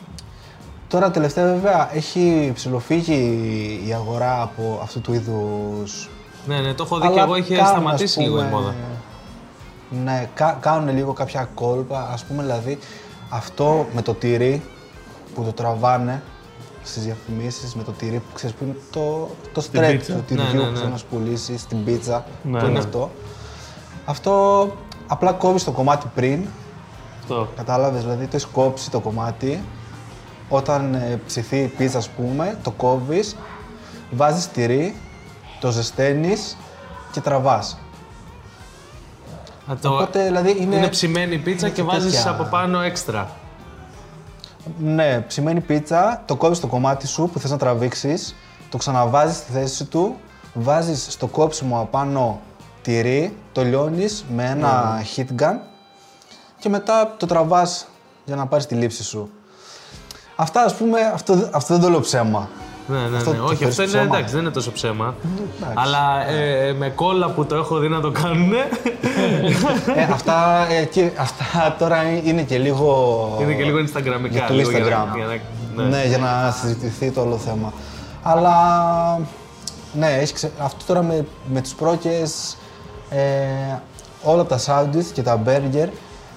[0.88, 6.10] Τώρα τελευταία βέβαια έχει ψηλοφύγει η αγορά από αυτού του είδους.
[6.46, 8.50] Ναι, ναι, το έχω δει και Αλλά εγώ, είχε κάνουν, σταματήσει ας λίγο η πούμε,
[8.50, 8.74] μόδα.
[10.04, 12.08] Ναι, κα, κάνουν λίγο κάποια κόλπα.
[12.12, 12.78] Ας πούμε δηλαδή
[13.28, 14.62] αυτό με το τυρί
[15.34, 16.22] που το τραβάνε
[16.82, 20.12] στις διαφημίσεις με το τυρί που ξέρεις που είναι το, το Στην stretch πίτσα.
[20.14, 20.76] του τυριού Ναι, ναι, που ναι.
[20.76, 22.24] θέλεις να σου πουλήσει στην πίτσα.
[22.42, 22.78] Ναι, που είναι ναι.
[22.78, 23.10] αυτό.
[24.04, 24.66] Αυτό
[25.06, 26.46] απλά κόβεις το κομμάτι πριν
[27.20, 27.48] αυτό.
[27.56, 29.62] Κατάλαβες, δηλαδή το έχεις κόψει το κομμάτι.
[30.48, 33.36] Όταν ε, ψηθεί η πίτσα, ας πούμε, το κόβεις,
[34.10, 34.94] βάζεις τυρί,
[35.60, 36.56] το ζεσταίνεις
[37.12, 37.78] και τραβάς.
[39.70, 40.76] Α, το- Οπότε, δηλαδή, είναι...
[40.76, 42.30] είναι ψημένη η πίτσα είναι και και βάζεις τέτοια.
[42.30, 43.30] από πάνω έξτρα.
[44.78, 48.34] Ναι, ψημένη πίτσα, το κόβεις το κομμάτι σου που θες να τραβήξεις,
[48.68, 50.16] το ξαναβάζεις στη θέση του,
[50.54, 52.40] βάζεις στο κόψιμο απάνω
[52.82, 55.56] τυρί, το λιώνεις με ένα heat gun
[56.58, 57.86] και μετά το τραβάς
[58.24, 59.30] για να πάρεις τη λήψη σου.
[60.36, 62.48] Αυτά, ας πούμε, αυτό, αυτό δεν το λέω ψέμα.
[62.88, 63.36] Ναι, ναι, Αυτό ναι.
[63.36, 65.14] το Όχι, θεωρείς αυτό είναι ψέμα; εντάξει, δεν είναι τόσο ψέμα.
[65.56, 65.74] εντάξει.
[65.76, 68.52] Αλλά ε, με κόλλα που το έχω δει να το κάνουν.
[69.96, 73.38] ε, αυτά, ε, και, αυτά τώρα είναι και λίγο.
[73.40, 74.30] είναι και λίγο Instagramικά.
[74.30, 74.76] για το λίγο Instagram.
[74.76, 75.26] Για, να- για
[75.76, 75.88] να, ναι.
[75.96, 76.04] ναι.
[76.06, 77.72] για να συζητηθεί το όλο θέμα.
[78.22, 78.54] Αλλά
[79.92, 80.50] ναι, έχεις ξε...
[80.58, 82.56] αυτό τώρα με, με τους πρόκες,
[83.10, 83.18] ε,
[84.22, 85.88] όλα τα σάντουιτς και τα μπέργκερ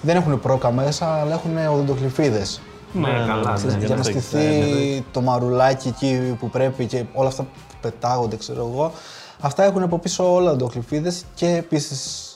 [0.01, 2.61] δεν έχουν πρόκα μέσα, αλλά έχουν οδοντοκλειφίδες.
[2.93, 3.53] Ναι, καλά.
[3.53, 3.85] Ξέρεις, ναι.
[3.85, 4.27] για να φτιάξει.
[4.27, 7.49] στηθεί το μαρουλάκι εκεί που πρέπει και όλα αυτά που
[7.81, 8.91] πετάγονται, ξέρω εγώ.
[9.39, 12.31] Αυτά έχουν από πίσω όλα οδοντοκλειφίδες και επίσης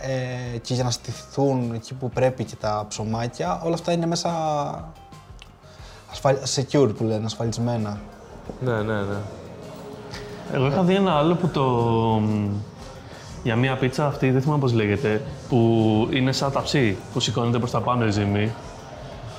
[0.00, 4.30] ε, και για να στηθούν εκεί που πρέπει και τα ψωμάκια, όλα αυτά είναι μέσα
[6.10, 6.36] ασφαλ...
[6.54, 8.00] secure που λένε, ασφαλισμένα.
[8.60, 9.16] ναι, ναι, ναι.
[10.52, 11.62] Εγώ είχα δει ένα άλλο που το.
[12.20, 12.48] μ,
[13.42, 15.58] Για μία πίτσα αυτή, δεν θυμάμαι πώς λέγεται, που
[16.12, 18.52] είναι σαν ταψί, που σηκώνεται προς τα πάνω η ζύμη.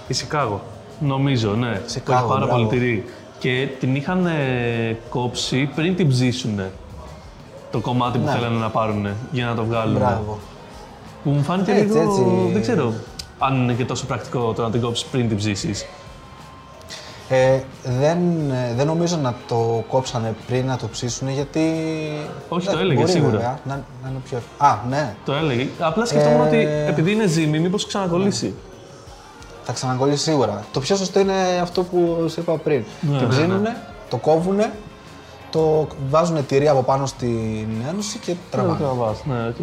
[0.08, 0.62] Η Σικάγο.
[1.00, 1.72] Νομίζω, ναι.
[1.72, 2.54] που Σικάγο, έχει πάρα μπράβο.
[2.66, 3.06] πολύ τυρί.
[3.40, 6.72] Και την είχαν ε, κόψει πριν την ψήσουνε.
[7.72, 8.32] Το κομμάτι που Ναι.
[8.32, 9.96] θέλανε να πάρουν για να το βγάλουν.
[9.98, 10.40] Μπράβο.
[11.24, 12.00] Που μου φάνηκε Έτσι, λίγο.
[12.00, 12.24] έτσι.
[12.54, 12.94] Δεν ξέρω
[13.40, 15.86] αν είναι και τόσο πρακτικό το να την κόψεις πριν την ψήσεις.
[17.30, 18.18] Ε, δεν,
[18.52, 21.60] ε, δεν νομίζω να το κόψανε πριν να το ψήσουν γιατί.
[22.50, 23.32] Όχι, το Εντάξει, έλεγε, μπορεί, σίγουρα.
[23.32, 24.38] βέβαια, να, να είναι πιο.
[24.38, 24.70] εύκολο.
[24.72, 25.16] Α, ναι.
[25.26, 25.68] Το έλεγε.
[25.80, 28.54] Απλά σκεφτόμουν Ε, ότι επειδή είναι ζύμη, μήπως ξανακολλήσει.
[29.70, 30.66] Θα ξανακολλήσει σίγουρα.
[30.72, 32.84] Το πιο σωστό είναι αυτό που σου είπα πριν.
[33.02, 33.78] Ναι, την ναι, ψήνουνε,
[34.10, 34.72] το κόβουνε,
[35.52, 38.78] το βάζουν τυρί από πάνω στην ένωση και τραβάνε.
[38.78, 39.56] Τραβάς, ναι, οκ.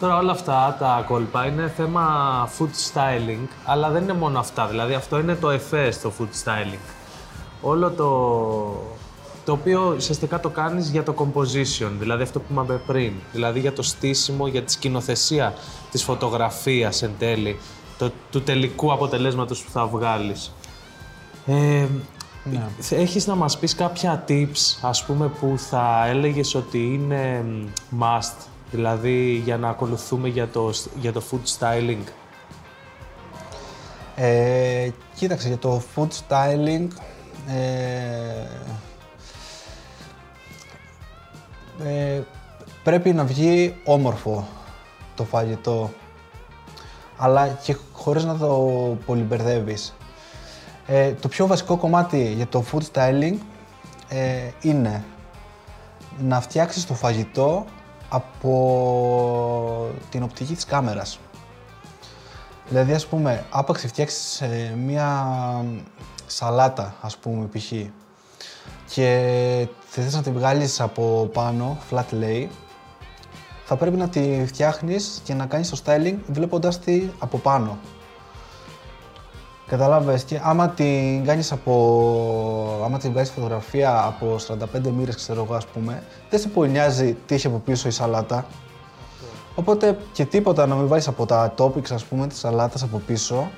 [0.00, 2.02] Τώρα όλα αυτά τα κόλπα είναι θέμα
[2.58, 4.66] food styling, αλλά δεν είναι μόνο αυτά.
[4.66, 6.78] Δηλαδή αυτό είναι το εφέ στο food styling.
[7.62, 8.08] Όλο το,
[9.44, 13.12] το οποίο ουσιαστικά το κάνεις για το composition, δηλαδή αυτό που είπαμε πριν.
[13.32, 15.54] Δηλαδή για το στήσιμο, για τη σκηνοθεσία
[15.90, 17.58] της φωτογραφίας εν τέλει,
[17.98, 20.52] το, του τελικού αποτελέσματος που θα βγάλεις.
[21.46, 21.86] Ε,
[22.44, 22.66] Ναι.
[22.90, 27.44] Έχεις να μας πεις κάποια tips, ας πούμε, που θα έλεγες ότι είναι
[27.90, 32.04] μ, must, δηλαδή για να ακολουθούμε για το, για το food styling;
[34.14, 36.86] Ε, κοίταξε, για το food styling,
[37.46, 38.46] ε,
[41.84, 42.22] ε,
[42.82, 44.48] πρέπει να βγει όμορφο
[45.14, 45.90] το φαγητό,
[47.18, 48.56] αλλά και χωρίς να το
[49.06, 49.96] πολυμπερδεύεις.
[50.86, 53.36] Ε, το πιο βασικό κομμάτι για το food styling
[54.08, 55.04] ε, είναι
[56.18, 57.64] να φτιάξεις το φαγητό
[58.08, 61.18] από την οπτική της κάμερας.
[62.68, 65.26] Δηλαδή, ας πούμε, άπαξ φτιάξεις ε, μία
[66.26, 67.72] σαλάτα, ας πούμε, π.χ.
[68.94, 72.46] και θες να τη βγάλεις από πάνω, flat lay,
[73.68, 77.78] θα πρέπει να τη φτιάχνεις και να κάνεις το styling βλέποντας τη από πάνω.
[79.66, 82.80] Καταλάβες και άμα την κάνεις από...
[82.84, 87.16] άμα την βγάλεις φωτογραφία από 45 μοίρες ξέρω εγώ ας πούμε, δεν σε πολύ νοιάζει
[87.26, 88.46] τι έχει από πίσω η σαλάτα.
[89.54, 93.50] Οπότε και τίποτα να μην βάλεις από τα topics ας πούμε της σαλάτας από πίσω,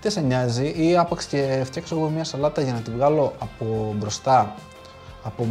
[0.00, 3.94] δεν σε νοιάζει ή άπαξ και φτιάξω εγώ μια σαλάτα για να τη βγάλω από
[3.96, 4.54] μπροστά,
[5.22, 5.46] από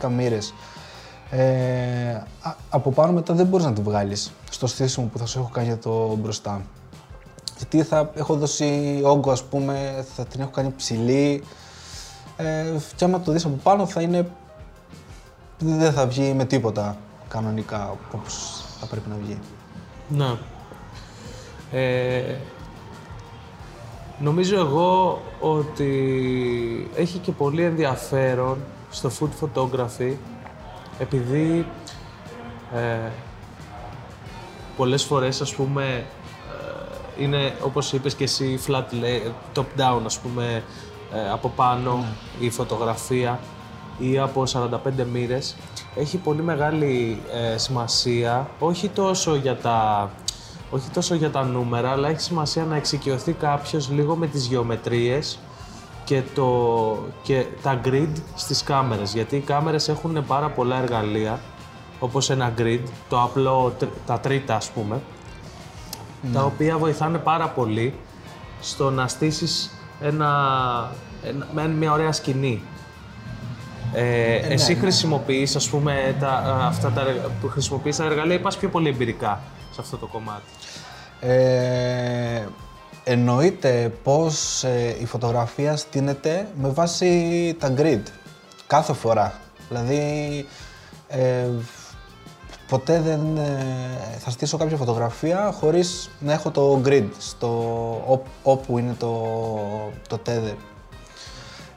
[0.00, 0.54] 0-10 μοίρες.
[1.30, 2.10] Ε,
[2.42, 5.48] α- από πάνω μετά δεν μπορείς να τη βγάλεις στο στήσιμο που θα σου έχω
[5.52, 6.62] κάνει για το μπροστά.
[7.56, 11.42] Γιατί θα έχω δώσει όγκο, ας πούμε, θα την έχω κάνει ψηλή.
[12.36, 12.64] Ε,
[12.96, 14.30] και άμα το δεις από πάνω θα είναι...
[15.58, 16.96] Δεν θα βγει με τίποτα
[17.28, 19.38] κανονικά όπως θα πρέπει να βγει.
[20.08, 20.34] Ναι.
[21.72, 22.36] Ε,
[24.18, 25.90] νομίζω εγώ ότι
[26.96, 28.58] έχει και πολύ ενδιαφέρον
[28.90, 30.14] στο food photography
[31.00, 31.66] επειδή
[32.74, 33.10] ε,
[34.76, 35.84] πολλές φορές ας πούμε
[37.18, 40.62] ε, είναι όπως είπες και εσύ flat lay, top down ας πούμε
[41.14, 42.04] ε, από πάνω
[42.40, 43.40] η φωτογραφία
[43.98, 44.68] ή από 45
[45.12, 45.56] μοίρες
[45.94, 50.10] έχει πολύ μεγάλη ε, σημασία όχι τόσο για τα
[50.70, 55.38] όχι τόσο για τα νούμερα, αλλά έχει σημασία να εξοικειωθεί κάποιος λίγο με τις γεωμετρίες
[56.10, 59.12] και, το, και τα grid στις κάμερες.
[59.14, 61.40] Γιατί οι κάμερες έχουν πάρα πολλά εργαλεία,
[61.98, 65.00] όπως ένα grid, το απλό, τρ- τα τρίτα ας πούμε,
[66.32, 67.94] τα οποία βοηθάνε πάρα πολύ
[68.60, 69.70] στο να στήσεις
[70.00, 70.30] ένα,
[71.22, 72.62] ένα, με μια ωραία σκηνή.
[73.92, 76.30] Ε, εσύ χρησιμοποιείς, ας πούμε, τα,
[76.66, 80.06] αυτά τα, εργα- που χρησιμοποιείς τα εργαλεία ή πας πιο πολύ εμπειρικά σε αυτό το
[80.06, 80.50] κομμάτι;
[81.20, 82.46] Ε,
[83.10, 88.02] εννοείται πως ε, η φωτογραφία στείνεται με βάση τα grid.
[88.66, 89.34] Κάθε φορά.
[89.68, 90.46] Δηλαδή,
[91.08, 91.46] ε,
[92.68, 97.48] ποτέ δεν ε, θα στήσω κάποια φωτογραφία χωρίς να έχω το grid στο,
[98.08, 99.16] ό- όπου είναι το,
[100.08, 100.54] το tether.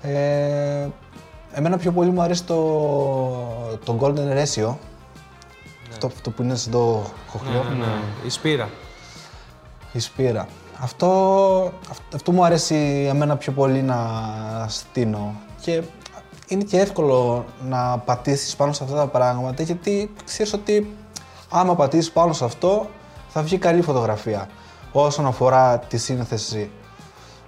[0.02, 0.88] Ε,
[1.54, 2.58] εμένα πιο πολύ μου αρέσει το,
[3.86, 4.76] το golden ratio.
[5.92, 7.64] Αυτό, αυτό που είναι στο χοχλιό.
[7.64, 7.86] Ναι,
[8.26, 8.70] η σπήρα.
[9.94, 10.48] Η σπήρα.
[10.84, 11.08] Αυτό,
[11.90, 13.98] αυ- αυτό μου αρέσει εμένα πιο πολύ να
[14.68, 15.34] στείνω.
[15.62, 15.84] Και
[16.48, 20.96] είναι και εύκολο να πατήσεις πάνω σε αυτά τα πράγματα γιατί ξέρεις ότι
[21.50, 22.88] άμα πατήσεις πάνω σε αυτό
[23.28, 24.50] θα βγει καλή φωτογραφία
[24.92, 26.72] όσον αφορά τη σύνθεση.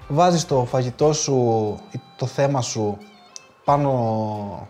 [0.07, 1.35] Βάζεις το φαγητό σου
[1.91, 2.97] ή το θέμα σου
[3.65, 4.67] πάνω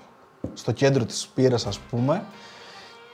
[0.54, 2.24] στο κέντρο της σπήρας ας πούμε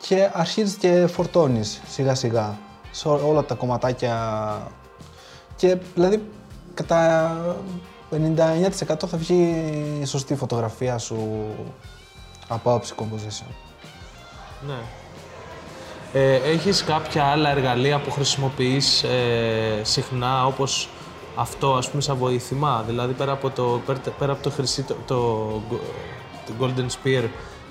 [0.07, 2.57] και αρχίζεις και φορτώνεις σιγά σιγά
[2.91, 4.17] σε ό- όλα τα κομματάκια
[5.61, 6.23] και δηλαδή
[6.73, 7.55] κατά
[8.11, 8.15] 99%
[9.07, 9.63] θα βγει
[10.01, 11.47] η σωστή φωτογραφία σου
[12.47, 13.53] από άποψη composition.
[14.67, 14.79] Ναι.
[16.13, 20.89] Ε, έχεις κάποια άλλα εργαλεία που χρησιμοποιείς ε, συχνά, όπως
[21.35, 24.95] αυτό, ας πούμε, σαν βοήθημα; Δηλαδή, πέρα από το, πέρα, πέρα από το, χρυσή, το,
[25.07, 25.17] το,
[26.45, 27.23] το Golden Spear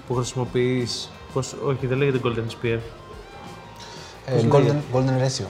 [0.07, 1.11] που χρησιμοποιείς...
[1.33, 2.79] Πώς, όχι, δεν λέγεται Golden Spear.
[4.26, 5.46] Ε, golden, golden ratio.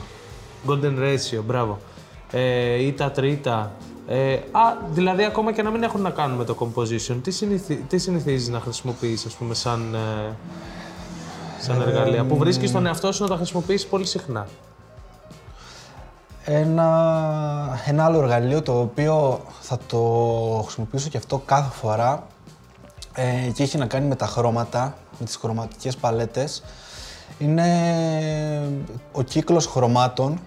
[0.67, 1.79] Golden Ratio, μπράβο.
[2.31, 3.71] Ε, ή τα τρίτα.
[4.07, 4.39] Ε, α,
[4.89, 8.49] δηλαδή, ακόμα και να μην έχουν να κάνουν με το composition, τι, συνηθι, τι συνηθίζεις
[8.49, 10.35] να χρησιμοποιείς, ας πούμε, σαν, ε,
[11.59, 14.47] σαν εργαλεία, που βρίσκεις τον εαυτό σου να τα χρησιμοποιείς πολύ συχνά;
[16.45, 19.99] Ένα, ένα άλλο εργαλείο το οποίο θα το
[20.63, 22.27] χρησιμοποιήσω και αυτό κάθε φορά
[23.15, 26.63] ε, και έχει να κάνει με τα χρώματα, με τις χρωματικές παλέτες
[27.39, 27.67] είναι
[29.11, 30.39] ο κύκλος χρωμάτων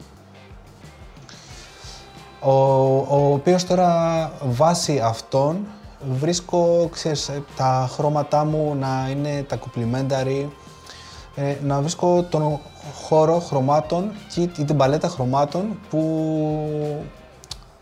[2.45, 2.51] ο,
[3.09, 5.67] ο οποίος τώρα βάσει αυτών
[6.11, 10.47] βρίσκω ξέρεις, ε, τα χρώματά μου να είναι τα complementary
[11.35, 12.59] ε, να βρίσκω τον
[13.03, 15.99] χώρο χρωμάτων και ή την παλέτα χρωμάτων που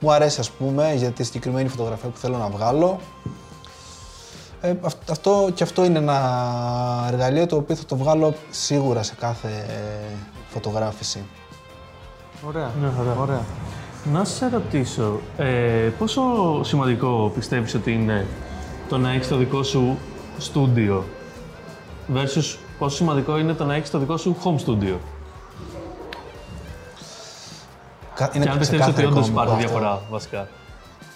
[0.01, 2.99] μου αρέσει ας πούμε για τη συγκεκριμένη φωτογραφία που θέλω να βγάλω.
[4.61, 6.21] Ε, αυ- αυτό, και αυτό είναι ένα
[7.13, 10.15] εργαλείο το οποίο θα το βγάλω σίγουρα σε κάθε ε,
[10.49, 11.25] φωτογράφηση.
[12.47, 12.71] Ωραία.
[12.81, 13.15] Ναι, ωραία.
[13.21, 13.41] Ωραία.
[14.05, 15.47] Να σε ρωτήσω, ε,
[15.99, 16.23] πόσο
[16.63, 18.27] σημαντικό πιστεύεις ότι είναι
[18.89, 19.99] το να έχεις το δικό σου
[20.39, 21.05] στούντιο
[22.15, 24.97] versus πόσο σημαντικό είναι το να έχεις το δικό σου home studio;
[28.15, 29.57] Κα- και αν πιστεύεις ξεκάθαρα ότι όντως οικονομικό υπάρχει αυτό.
[29.57, 30.49] διαφορά βασικά.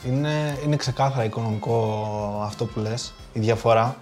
[0.06, 3.96] Είναι, είναι ξεκάθαρα οικονομικό αυτό που λες, η διαφορά.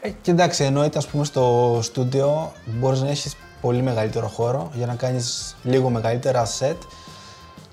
[0.00, 4.86] Ε, και εντάξει, εννοείται ας πούμε στο στούντιο μπορείς να έχεις πολύ μεγαλύτερο χώρο για
[4.86, 6.76] να κάνεις λίγο μεγαλύτερα set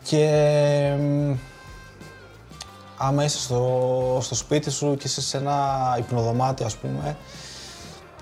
[0.10, 1.34] και μ,
[2.98, 7.18] άμα είσαι στο, στο σπίτι σου και είσαι σε ένα υπνοδωμάτιο ας πούμε,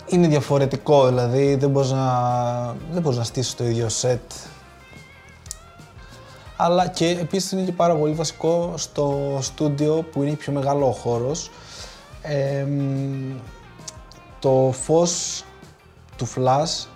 [0.07, 4.31] είναι διαφορετικό, δηλαδή δεν μπορείς να, δεν μπορείς να στήσεις το ίδιο σετ.
[6.55, 10.91] Αλλά και επίσης είναι και πάρα πολύ βασικό στο στούντιο που είναι πιο μεγάλο ο
[10.91, 11.51] χώρος.
[12.21, 13.35] εμ,
[14.39, 15.43] το φως
[16.17, 16.87] του flash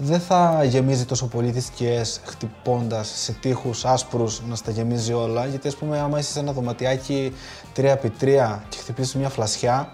[0.00, 5.46] δεν θα γεμίζει τόσο πολύ τις σκιές χτυπώντας σε τείχους άσπρους να στα γεμίζει όλα
[5.46, 7.32] γιατί ας πούμε άμα είσαι σε ένα δωματιάκι
[7.76, 9.92] 3x3 και χτυπήσεις μια φλασιά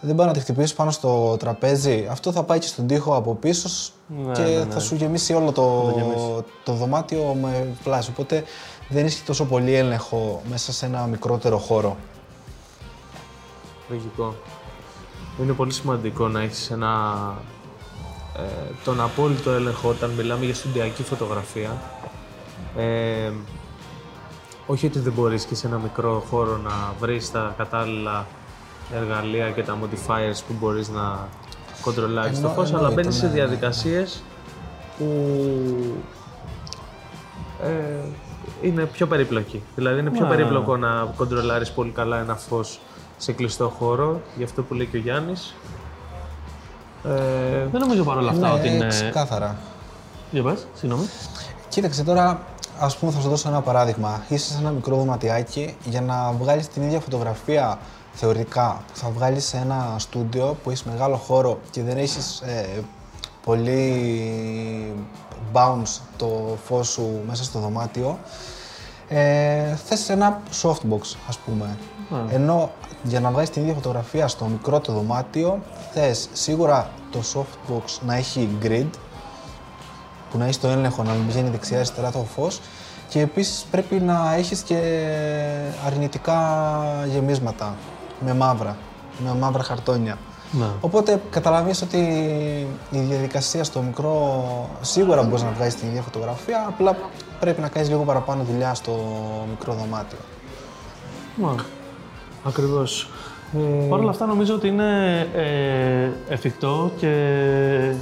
[0.00, 2.06] δεν μπορεί να τη χτυπήσεις πάνω στο τραπέζι.
[2.10, 4.72] Αυτό θα πάει και στον τοίχο από πίσω σ- Ναι, και ναι, ναι.
[4.72, 6.44] θα σου γεμίσει όλο το, Θα το γεμίσει.
[6.64, 8.08] το δωμάτιο με φλάσ.
[8.08, 8.44] Οπότε
[8.88, 11.96] δεν έχει τόσο πολύ έλεγχο μέσα σε ένα μικρότερο χώρο.
[13.88, 14.34] Λογικό.
[15.42, 17.57] Είναι πολύ σημαντικό να έχεις ένα, ε,
[18.84, 21.70] τον απόλυτο έλεγχο όταν μιλάμε για στοντιακή φωτογραφία.
[22.76, 23.30] Ε,
[24.66, 28.26] όχι ότι δεν μπορείς και σε ένα μικρό χώρο να βρεις τα κατάλληλα
[28.94, 31.28] εργαλεία και τα modifiers που μπορείς να
[31.82, 33.46] κοντρολάρεις το Εννο- φως, αλλά εννοείται, μπαίνεις σε ναι, ναι, ναι.
[33.46, 34.22] διαδικασίες
[34.98, 35.04] που
[37.62, 37.68] ε,
[38.62, 39.62] είναι πιο περίπλοκη.
[39.76, 40.28] Δηλαδή είναι πιο Ναι.
[40.28, 42.80] περίπλοκο να κοντρολάρεις πολύ καλά ένα φως
[43.16, 45.54] σε κλειστό χώρο, γι' αυτό που λέει και ο Γιάννης.
[47.04, 48.86] Ε, Δεν νομίζω παρόλα αυτά ότι ναι, είναι.
[48.86, 49.56] ξεκάθαρα.
[50.30, 51.06] Για πες, συγγνώμη.
[51.68, 52.40] Κοίταξε τώρα,
[52.78, 54.22] ας πούμε θα σου δώσω ένα παράδειγμα.
[54.28, 57.78] Είσαι σε ένα μικρό δωματιάκι για να βγάλεις την ίδια φωτογραφία
[58.12, 62.82] θεωρητικά που θα βγάλεις σε ένα στούντιο που έχεις μεγάλο χώρο και δεν έχεις ε,
[63.44, 64.92] πολύ
[65.52, 68.18] bounce το φως σου μέσα στο δωμάτιο
[69.08, 71.64] ε, θες ένα softbox ας πούμε.
[72.10, 72.18] Α.
[72.30, 72.70] Ενώ
[73.02, 78.14] για να βγάλεις την ίδια φωτογραφία στο μικρό το δωμάτιο θες σίγουρα το softbox να
[78.14, 78.88] έχει grid
[80.30, 82.60] που να έχει το έλεγχο να μην βγαίνει δεξιά-αριστερά το φως
[83.08, 84.78] και επίσης πρέπει να έχεις και
[85.86, 86.38] αρνητικά
[87.06, 87.74] γεμίσματα
[88.20, 88.76] με μαύρα,
[89.18, 90.18] με μαύρα χαρτόνια.
[90.52, 90.66] Ναι.
[90.80, 91.96] Οπότε καταλαβαίνεις ότι
[92.90, 94.44] η διαδικασία στο μικρό
[94.80, 96.96] σίγουρα μπορείς να βγάλεις την ίδια φωτογραφία, απλά
[97.40, 98.92] πρέπει να κάνεις λίγο παραπάνω δουλειά στο
[99.48, 100.18] μικρό δωμάτιο.
[101.36, 101.54] Μα.
[102.44, 103.10] ακριβώς.
[103.56, 107.92] Ε, Παρ' όλα αυτά νομίζω ότι είναι ε, εφικτό και,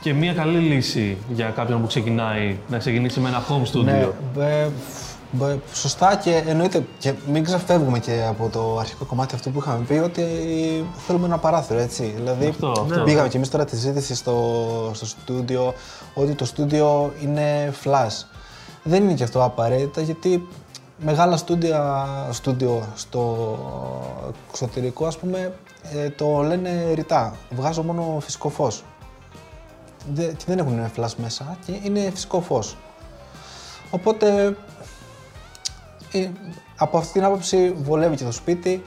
[0.00, 3.84] και μια καλή λύση για κάποιον που ξεκινάει να ξεκινήσει με ένα home studio.
[3.84, 4.70] Ναι, ε, μπ-
[5.72, 9.94] σωστά και εννοείται και μην ξεφεύγουμε και από το αρχικό κομμάτι αυτό που είχαμε πει
[9.94, 10.24] ότι
[11.06, 12.12] θέλουμε ένα παράθυρο, έτσι.
[12.16, 13.02] Δηλαδή, Αυτό, αυτό.
[13.04, 15.74] πήγαμε και εμείς τώρα τη συζήτηση στο, στο στούντιο
[16.14, 18.24] ότι το στούντιο είναι flash.
[18.82, 20.48] Δεν είναι και αυτό απαραίτητα γιατί
[20.98, 23.46] μεγάλα στούντια, στούντιο στο
[24.50, 25.52] εξωτερικό ας πούμε
[25.94, 27.34] ε, το λένε ρητά.
[27.50, 28.84] Βγάζω μόνο φυσικό φως.
[30.14, 32.76] Δε- και δεν έχουν flash μέσα και είναι φυσικό φως.
[33.90, 34.52] Οπότε ε,
[36.76, 38.82] από αυτή την άποψη βολεύει και το σπίτι.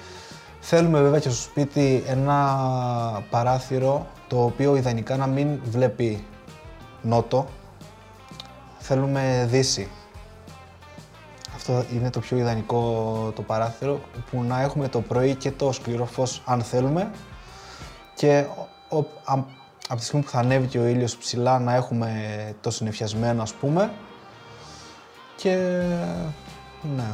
[0.60, 6.24] Θέλουμε βέβαια και στο σπίτι ένα παράθυρο το οποίο ιδανικά να μην βλέπει
[7.02, 7.48] νότο.
[8.80, 9.90] Θέλουμε δύση.
[11.56, 14.00] Αυτό είναι το πιο ιδανικό το παράθυρο
[14.32, 17.12] που να έχουμε το πρωί και το σκληρό φως αν θέλουμε
[18.16, 18.46] και
[18.90, 19.46] ο, ο- α-
[19.90, 22.12] από τη στιγμή που θα ανέβει και ο ήλιος ψηλά να έχουμε
[22.62, 23.92] το συνεφιασμένο ας πούμε
[25.36, 25.82] και
[26.96, 27.14] ναι.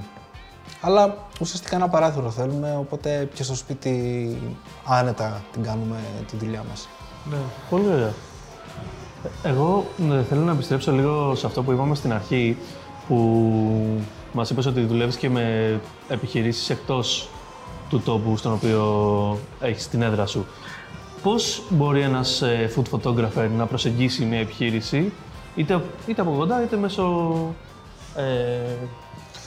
[0.82, 4.38] Αλλά ουσιαστικά ένα παράθυρο θέλουμε, οπότε και στο σπίτι
[4.86, 5.98] άνετα την κάνουμε
[6.32, 6.88] τη δουλειά μας.
[7.30, 7.38] ναι.
[7.70, 8.14] Πολύ ωραία.
[9.44, 12.58] Ε, Εγώ ναι, θέλω να επιστρέψω λίγο σε αυτό που είπαμε στην αρχή,
[13.08, 13.18] που
[14.34, 15.80] μας είπες ότι δουλεύεις και με
[16.10, 17.30] επιχειρήσεις εκτός
[17.90, 20.46] του τόπου στον οποίο έχεις την έδρα σου.
[21.24, 25.12] Πώς μπορεί ένας ε, food photographer να προσεγγίσει μια επιχείρηση,
[25.56, 27.34] είτε, είτε από κοντά είτε μέσω
[28.16, 28.22] ε,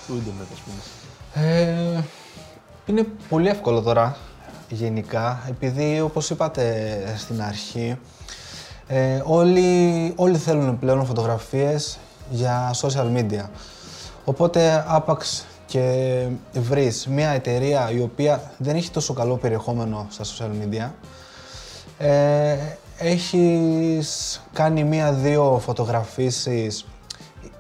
[0.07, 0.81] του ίντερνετ, ας πούμε.
[1.49, 2.03] Ε,
[2.87, 4.17] είναι πολύ εύκολο τώρα
[4.69, 7.99] γενικά, επειδή όπως είπατε στην αρχή,
[8.87, 11.99] ε, όλοι, όλοι θέλουν πλέον φωτογραφίες
[12.31, 13.45] για social media.
[14.25, 20.51] Οπότε άπαξ και βρεις μια εταιρεία η οποία δεν έχει τόσο καλό περιεχόμενο στα social
[20.64, 20.90] media,
[21.99, 22.57] ε,
[22.99, 26.87] έχεις κάνει μία-δύο φωτογραφίσεις.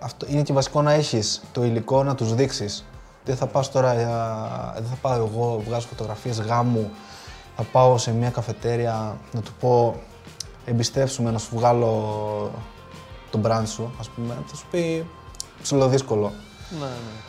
[0.04, 2.84] Αυτό είναι και βασικό να έχεις το υλικό να τους δείξεις.
[3.24, 6.90] Δεν θα πας τώρα, για- δεν θα πάω εγώ, βγάζω φωτογραφίες γάμου,
[7.56, 9.94] θα πάω σε μια καφετέρια να του πω
[10.64, 11.90] εμπιστεύσουμε να σου βγάλω
[13.30, 14.34] το brand σου, ας πούμε.
[14.46, 15.06] Θα σου πει
[15.62, 16.32] ψηλοδύσκολο.
[16.70, 17.20] Ναι, ναι.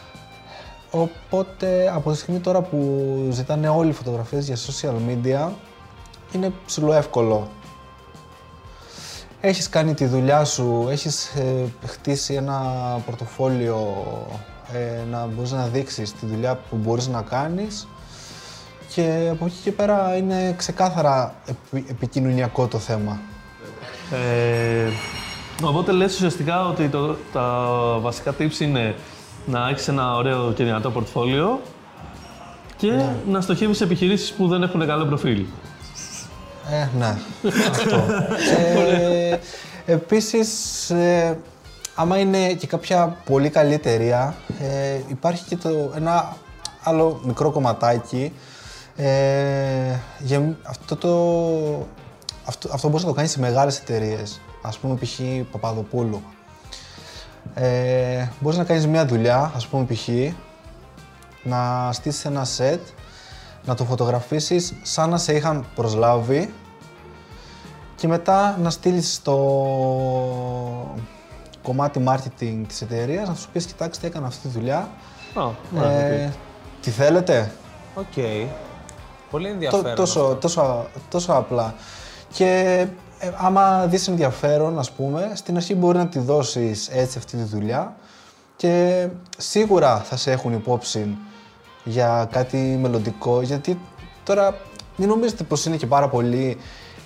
[0.92, 2.78] Οπότε από τη στιγμή τώρα που
[3.32, 5.50] ζητάνε όλοι οι φωτογραφίες για social media,
[6.32, 7.48] είναι ψηλό εύκολο.
[9.48, 12.62] Έχεις κάνει τη δουλειά σου, έχεις ε, χτίσει ένα
[13.06, 14.06] πορτοφόλιο
[14.74, 17.88] ε, να μπορείς να δείξεις τη δουλειά που μπορείς να κάνεις
[18.94, 23.20] και από εκεί και πέρα είναι ξεκάθαρα επι- επικοινωνιακό το θέμα.
[24.12, 24.90] Ε,
[25.64, 27.68] οπότε λες ουσιαστικά ότι το, τα
[28.02, 28.96] βασικά tips είναι
[29.46, 31.62] να έχεις ένα ωραίο και δυνατό πορτφόλιο
[32.78, 35.46] και να στοχεύεις σε επιχειρήσεις που δεν έχουν καλό προφίλ.
[36.72, 37.18] Ε, ναι,
[37.70, 38.06] αυτό.
[38.58, 39.40] ε,
[39.86, 41.38] επίσης, ε,
[41.96, 46.38] άμα είναι και κάποια πολύ καλή εταιρεία, ε, υπάρχει και το, ένα
[46.84, 48.34] άλλο μικρό κομματάκι.
[48.96, 51.88] Ε, για, αυτό, το,
[52.46, 54.42] αυτό, αυτό μπορείς να το κάνεις σε μεγάλες εταιρείες.
[54.62, 55.20] Ας πούμε, π.χ.
[55.52, 56.22] Παπαδοπούλου.
[57.54, 60.10] Ε, μπορείς να κάνεις μια δουλειά, ας πούμε, π.χ.
[61.44, 62.82] να στήσεις ένα σετ,
[63.66, 66.54] να το φωτογραφίσεις σαν να σε είχαν προσλάβει
[67.96, 69.36] και μετά να στείλεις στο
[71.64, 74.90] κομμάτι marketing της εταιρείας να τους πεις κοιτάξτε έκανα αυτή τη δουλειά,
[75.36, 76.34] Α, ναι, ε,
[76.82, 77.52] τι θέλετε,
[77.96, 78.14] Οκ.
[79.32, 79.96] Πολύ Το- ενδιαφέρον.
[79.96, 80.36] τόσο, αυτό.
[80.36, 81.76] τόσο, τόσο απλά.
[82.34, 82.80] Και
[83.20, 87.44] ε, άμα δεις ενδιαφέρον, ας πούμε, στην αρχή μπορεί να τη δώσεις έτσι αυτή τη
[87.44, 87.96] δουλειά
[88.56, 91.18] και σίγουρα θα σε έχουν υπόψη
[91.86, 93.80] για κάτι μελλοντικό, γιατί
[94.24, 94.58] τώρα
[94.96, 96.58] μην νομίζετε πως είναι και πάρα πολλοί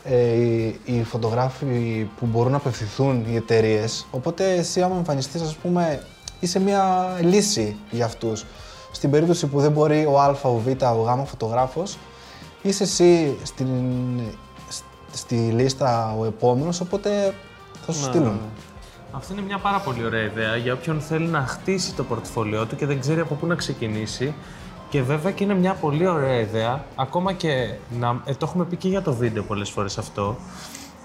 [0.03, 4.07] ε, οι, οι φωτογράφοι που μπορούν να απευθυνθούν οι εταιρείες.
[4.11, 6.03] Οπότε εσύ άμα εμφανιστείς, ας πούμε,
[6.39, 8.45] είσαι μια λύση για αυτούς.
[8.91, 11.97] Στην περίπτωση που δεν μπορεί ο Α, ο Β, ο Γ φωτογράφος,
[12.61, 13.67] είσαι εσύ στην,
[14.69, 17.33] σ- στη λίστα ο επόμενος, οπότε
[17.85, 18.39] θα σου στείλουν.
[19.11, 22.75] Αυτή είναι μια πάρα πολύ ωραία ιδέα για όποιον θέλει να χτίσει το πορτφόλιό του
[22.75, 24.33] και δεν ξέρει από πού να ξεκινήσει.
[24.89, 28.75] Και βέβαια και είναι μια πολύ ωραία ιδέα, ακόμα και να, ε, το έχουμε πει
[28.75, 30.35] και για το βίντεο πολλές φορές αυτό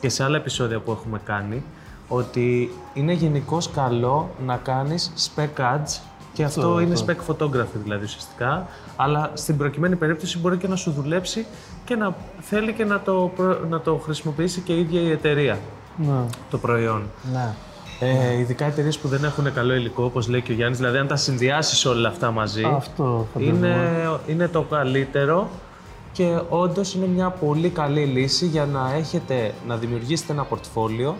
[0.00, 1.62] και σε άλλα επεισόδια που έχουμε κάνει,
[2.08, 5.98] ότι είναι γενικώ καλό να κάνεις spec ads
[6.32, 8.66] και αυτό, είναι spec photography δηλαδή ουσιαστικά,
[8.96, 11.46] αλλά στην προκειμένη περίπτωση μπορεί και να σου δουλέψει
[11.84, 15.58] και να θέλει και να το, προ- να το χρησιμοποιήσει και η ίδια η εταιρεία,
[15.96, 16.24] Ναι.
[16.50, 17.02] το προϊόν.
[17.32, 17.54] Ναι.
[18.06, 21.06] Ε, ειδικά εταιρείες που δεν έχουν καλό υλικό, όπως λέει και ο Γιάννης, δηλαδή αν
[21.06, 23.66] τα συνδυάσεις όλα αυτά μαζί, Αυτό φαντάζομαι.
[23.66, 25.50] είναι, είναι το καλύτερο
[26.12, 31.16] και όντως είναι μια πολύ καλή λύση για να έχετε να δημιουργήσετε ένα πορτφόλιο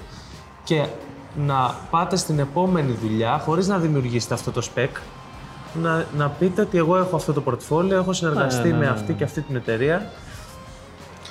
[0.65, 0.85] και
[1.47, 4.89] να πάτε στην επόμενη δουλειά χωρίς να δημιουργήσετε αυτό το spec.
[5.83, 8.91] Να, να πείτε ότι εγώ έχω αυτό το πορτφόλιο, έχω συνεργαστεί Ναι, ναι, με ναι,
[8.91, 10.11] αυτή και αυτή την εταιρεία.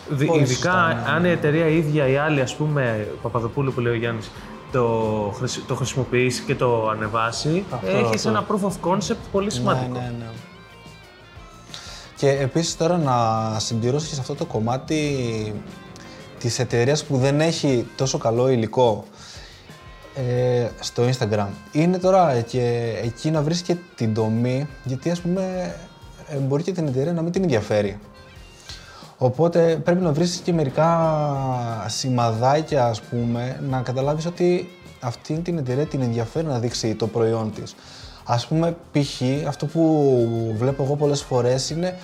[0.10, 3.74] Δι- Πολύ Ειδικά σωστά, ναι, αν η εταιρεία η ίδια η άλλη, ας πούμε, Παπαδοπούλου
[3.74, 4.32] που λέει ο Γιάννης,
[4.74, 8.30] το, χρησι- το χρησιμοποιήσει και το ανεβάσει, Αυτό, έχεις αυτό.
[8.30, 9.94] ένα proof of concept πολύ σημαντικό.
[9.94, 10.26] Ναι, ναι, ναι.
[12.18, 15.54] Και επίσης τώρα να συμπληρώσω και σε αυτό το κομμάτι
[16.40, 19.04] της εταιρείας που δεν έχει τόσο καλό υλικό
[20.16, 21.48] ε, στο Instagram.
[21.72, 25.76] Είναι τώρα και εκεί να βρεις και την τομή, γιατί ας πούμε
[26.28, 28.00] ε, μπορεί και την εταιρεία να μην την ενδιαφέρει.
[29.24, 31.10] Οπότε πρέπει να βρεις και μερικά
[31.88, 37.54] σημαδάκια, ας πούμε, να καταλάβεις ότι αυτή την εταιρεία την ενδιαφέρει να δείξει το προϊόν
[37.54, 37.76] της.
[38.24, 39.22] Ας πούμε, π.χ.
[39.48, 41.98] αυτό που βλέπω εγώ πολλές φορές είναι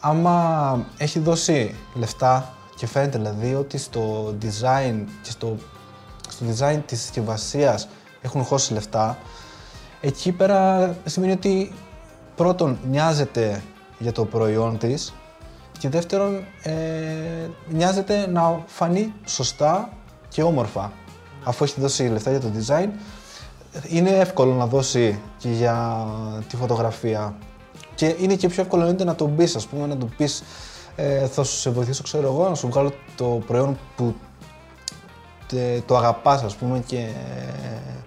[0.00, 5.56] άμα έχει δώσει λεφτά και φαίνεται δηλαδή ότι στο design και στο,
[6.28, 7.88] στο design της συσκευασίας
[8.20, 9.18] έχουν χώσει λεφτά,
[10.00, 11.72] εκεί πέρα σημαίνει ότι
[12.36, 13.62] πρώτον νοιάζεται
[13.98, 15.12] για το προϊόν της
[15.82, 16.72] και δεύτερον ε,
[17.68, 19.88] νοιάζεται να φανεί σωστά
[20.28, 20.92] και όμορφα.
[21.44, 22.88] Αφού έχει δώσει λεφτά για το design,
[23.88, 26.06] είναι εύκολο να δώσει και για
[26.48, 27.34] τη φωτογραφία.
[27.94, 30.42] Και είναι και πιο εύκολο εννοείται να το πεις, ας πούμε, να το πεις
[30.96, 34.14] ε, θα σου σε βοηθήσω, ξέρω εγώ, να σου βγάλω το προϊόν που
[35.46, 38.04] τε- το αγαπάς, ας πούμε, και ε,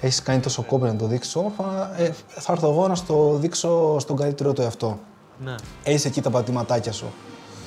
[0.00, 3.98] έχεις κάνει τόσο κόπο να το δείξεις όμορφα, ε, θα έρθω εγώ να στο δείξω
[3.98, 4.98] στον καλύτερο του εαυτό.
[5.44, 5.54] Ναι.
[5.82, 7.12] Έχεις εκεί τα πατήματάκια σου.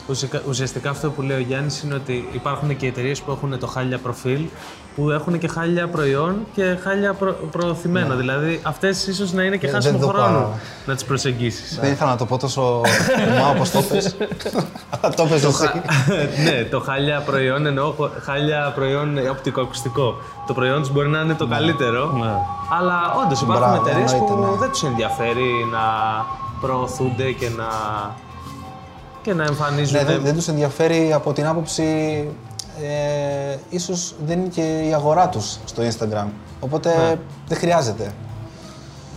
[0.10, 3.68] Ουσικα- Ουσιαστικά αυτό που λέει ο Γιάννης είναι ότι υπάρχουν και εταιρείες που έχουν το
[3.68, 4.42] χάλια προφίλ,
[4.96, 7.32] που έχουν και χάλια προϊόν και χάλια προ...
[7.52, 8.16] προωθημένα.
[8.16, 10.50] Δηλαδή αυτές ίσως να είναι και Ε, χάσιμο δεν το χρόνο πάω.
[10.86, 11.80] να τις προσεγγίσεις.
[11.80, 12.62] Δεν ήθελα να το πω τόσο
[13.38, 14.16] ομά όπως το πες.
[15.00, 15.72] Αλλά το πες εσύ.
[16.44, 20.16] ναι, το χάλια προϊόν εννοώ χω- χάλια προϊόν οπτικοακουστικό.
[20.48, 22.34] Το προϊόν τους μπορεί να είναι το καλύτερο, Ναι.
[22.80, 24.58] αλλά όντως υπάρχουν Μπράβο, εταιρείες που εννοείται, ναι.
[24.60, 25.80] δεν τους ενδιαφέρει να
[26.62, 27.68] προωθούνται και να,
[29.22, 29.98] και να εμφανίζουν.
[29.98, 31.84] Ναι, δεν, δεν τους ενδιαφέρει από την άποψη
[32.82, 36.28] ε, ίσως δεν είναι και η αγορά τους στο Instagram.
[36.60, 38.14] Οπότε δεν χρειάζεται.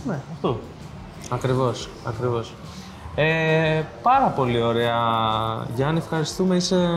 [0.07, 0.59] Ναι, αυτό.
[1.29, 2.53] Ακριβώς, ακριβώς.
[3.15, 4.97] Ε, πάρα πολύ ωραία.
[5.75, 6.55] Γιάννη, ευχαριστούμε.
[6.55, 6.89] Είσαι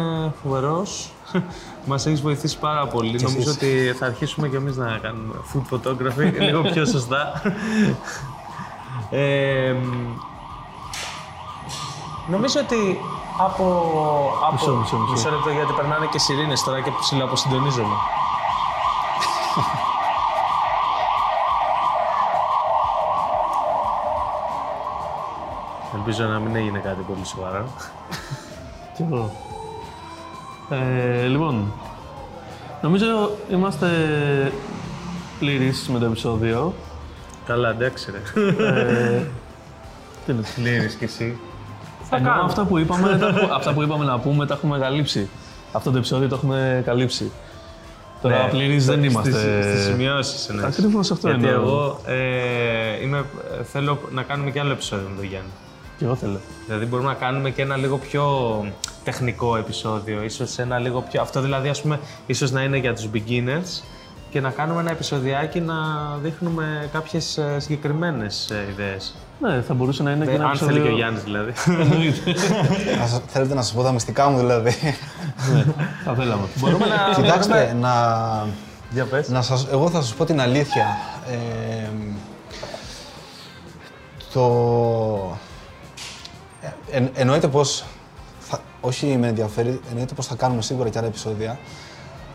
[0.43, 1.13] φοβερός.
[1.87, 3.17] Μας έχεις βοηθήσει πάρα πολύ.
[3.17, 3.63] Και Νομίζω εσείς.
[3.63, 7.33] ότι θα αρχίσουμε κι εμείς να κάνουμε food photography λίγο πιο σωστά.
[9.11, 9.75] Ε,
[12.27, 13.01] νομίζω ότι
[13.39, 13.65] από.
[14.43, 15.31] από Μισό, μισό, μισό.
[15.31, 17.95] λεπτό γιατί περνάνε και σιρήνες τώρα και ψηλά αποσυντονίζομαι.
[25.95, 27.65] Ελπίζω να μην έγινε κάτι πολύ σοβαρό.
[28.97, 29.31] Κι εγώ.
[30.71, 31.73] Ε, λοιπόν,
[32.83, 33.89] νομίζω είμαστε
[35.39, 36.75] πλήρεις με το επεισόδιο.
[37.47, 38.43] Καλά, εντάξει ρε.
[38.65, 39.27] Ε,
[40.27, 40.43] τι είναι.
[40.55, 41.39] Πλήρης κι εσύ.
[42.11, 45.29] Ενώ αυτά που, είπαμε, τα, έχω- αυτά που είπαμε να πούμε τα έχουμε καλύψει.
[45.73, 47.33] Αυτό το επεισόδιο το έχουμε καλύψει.
[48.23, 49.63] Τώρα Ναι, πλήρεις δεν στις- είμαστε.
[49.63, 50.67] Στις σημειώσεις εννοείς.
[50.79, 51.63] Ακριβώς αυτό Γιατί εννοώ.
[51.63, 53.19] εγώ ε, είμαι,
[53.61, 55.49] ε, θέλω να κάνουμε και άλλο επεισόδιο με τον Γιάννη.
[55.99, 56.41] Κι εγώ θέλω.
[56.67, 58.25] Δηλαδή μπορούμε να κάνουμε και ένα λίγο πιο
[59.05, 61.21] τεχνικό επεισόδιο, ίσως ένα λίγο πιο...
[61.21, 63.83] Αυτό δηλαδή ας πούμε ίσως να είναι για τους beginners
[64.31, 65.75] και να κάνουμε ένα επεισοδιάκι να
[66.23, 69.15] δείχνουμε κάποιες ε, συγκεκριμένες ε, ιδέες.
[69.39, 71.53] Ναι, θα μπορούσε να είναι και Ε, ένα αν θέλει και ο επεισόδιο- Γιάννης δηλαδή.
[71.67, 72.35] Εννοείται.
[73.01, 74.75] Να σας- θέλετε να σας πω τα μυστικά μου δηλαδή.
[75.55, 75.65] Ναι,
[76.05, 76.43] θα θέλαμε.
[76.59, 77.23] μπορούμε να...
[77.23, 77.93] Κοιτάξτε, να,
[78.91, 79.29] Για πες.
[79.29, 80.87] να σας, εγώ θα σας πω την αλήθεια.
[81.31, 81.89] Ε,
[84.33, 85.37] το...
[86.61, 87.85] Ε, εν- εννοείται πως,
[88.39, 91.59] θα, όχι με ενδιαφέρει, εννοείται πως θα κάνουμε σίγουρα και άλλα επεισόδια.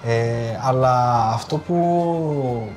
[0.06, 2.70] Ε, αλλά αυτό που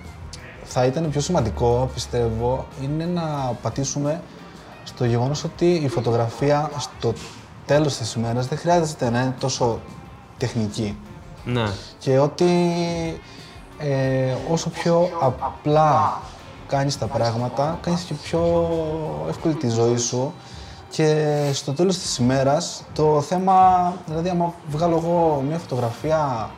[0.74, 3.22] θα ήταν πιο σημαντικό, πιστεύω, είναι να
[3.62, 4.22] πατήσουμε
[4.84, 7.12] στο γεγονός ότι η φωτογραφία στο
[7.66, 9.80] τέλος της ημέρας δεν χρειάζεται να είναι τόσο
[10.38, 10.96] τεχνική
[11.44, 11.64] Ναι.
[11.98, 12.46] και ότι
[13.78, 15.08] ε, όσο πιο
[15.40, 16.20] απλά
[16.66, 18.68] κάνεις τα πράγματα, κάνεις και πιο
[19.28, 20.32] εύκολη τη ζωή σου
[20.90, 26.50] και στο τέλος της ημέρας το θέμα, δηλαδή άμα βγάλω εγώ μια φωτογραφία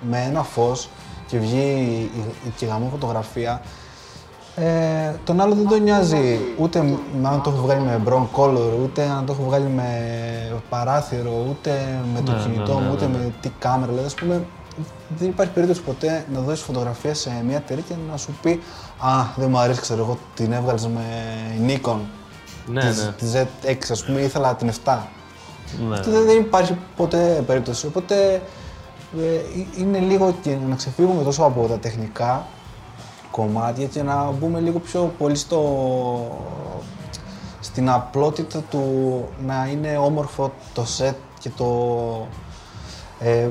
[0.00, 0.88] με ένα φως
[1.26, 3.60] και βγει η, η και γαμό φωτογραφία,
[4.56, 6.82] ε, τον άλλο δεν τον νοιάζει ούτε
[7.20, 9.90] με αν το έχω βγάλει με brown color, ούτε αν το έχω βγάλει με
[10.68, 13.16] παράθυρο, ούτε με το Ναι, κινητό ναι, μου, ναι, ούτε ναι.
[13.16, 13.86] με τι κάμερα.
[13.86, 14.44] Δηλαδή, ας πούμε,
[15.18, 18.60] δεν υπάρχει περίπτωση ποτέ να δώσεις φωτογραφία σε μια εταιρεία και να σου πει
[18.98, 21.04] Α, δεν μου αρέσει, ξέρω εγώ, την έβγαλες με
[21.66, 21.98] Nikon.
[22.66, 23.12] Ναι, της, ναι.
[23.12, 24.96] της Z6, ας πούμε, ήθελα την 7.
[25.88, 25.94] Ναι.
[25.98, 27.86] Αυτό δεν, δεν υπάρχει ποτέ περίπτωση.
[27.86, 28.40] Οπότε ε,
[29.78, 32.46] είναι λίγο και να ξεφύγουμε τόσο από τα τεχνικά
[33.30, 35.62] κομμάτια και να μπούμε λίγο πιο πολύ στο,
[37.60, 38.82] στην απλότητα του
[39.46, 41.66] να είναι όμορφο το set και το,
[43.20, 43.48] ε,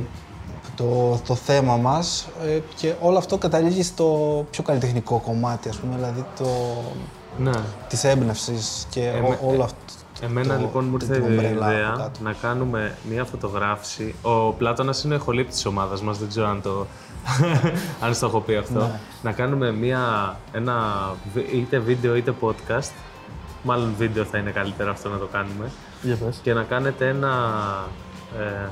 [0.75, 5.95] το, το θέμα μας ε, και όλο αυτό καταλήγει στο πιο καλλιτεχνικό κομμάτι, ας πούμε,
[5.95, 6.45] δηλαδή το,
[7.37, 7.51] ναι.
[7.89, 9.77] της έμπνευσης και Εμέ- ό- όλο αυτό.
[10.21, 12.19] Εμένα το- λοιπόν μου ήρθε την η ομπρέλα από ιδέα κάτω.
[12.23, 14.15] να κάνουμε μια φωτογράφηση.
[14.21, 16.85] Ο Πλάτωνας είναι ο ηχολήπτης της ομάδας μας, δεν ξέρω αν το,
[18.05, 18.79] αν στο έχω πει αυτό.
[18.79, 18.99] Ναι.
[19.23, 20.75] Να κάνουμε μια, ένα
[21.33, 22.91] βι- είτε βίντεο είτε podcast.
[23.63, 25.71] Μάλλον βίντεο θα είναι καλύτερο αυτό να το κάνουμε.
[26.01, 26.39] Για πες.
[26.43, 27.33] Και να κάνετε ένα
[28.39, 28.67] ε,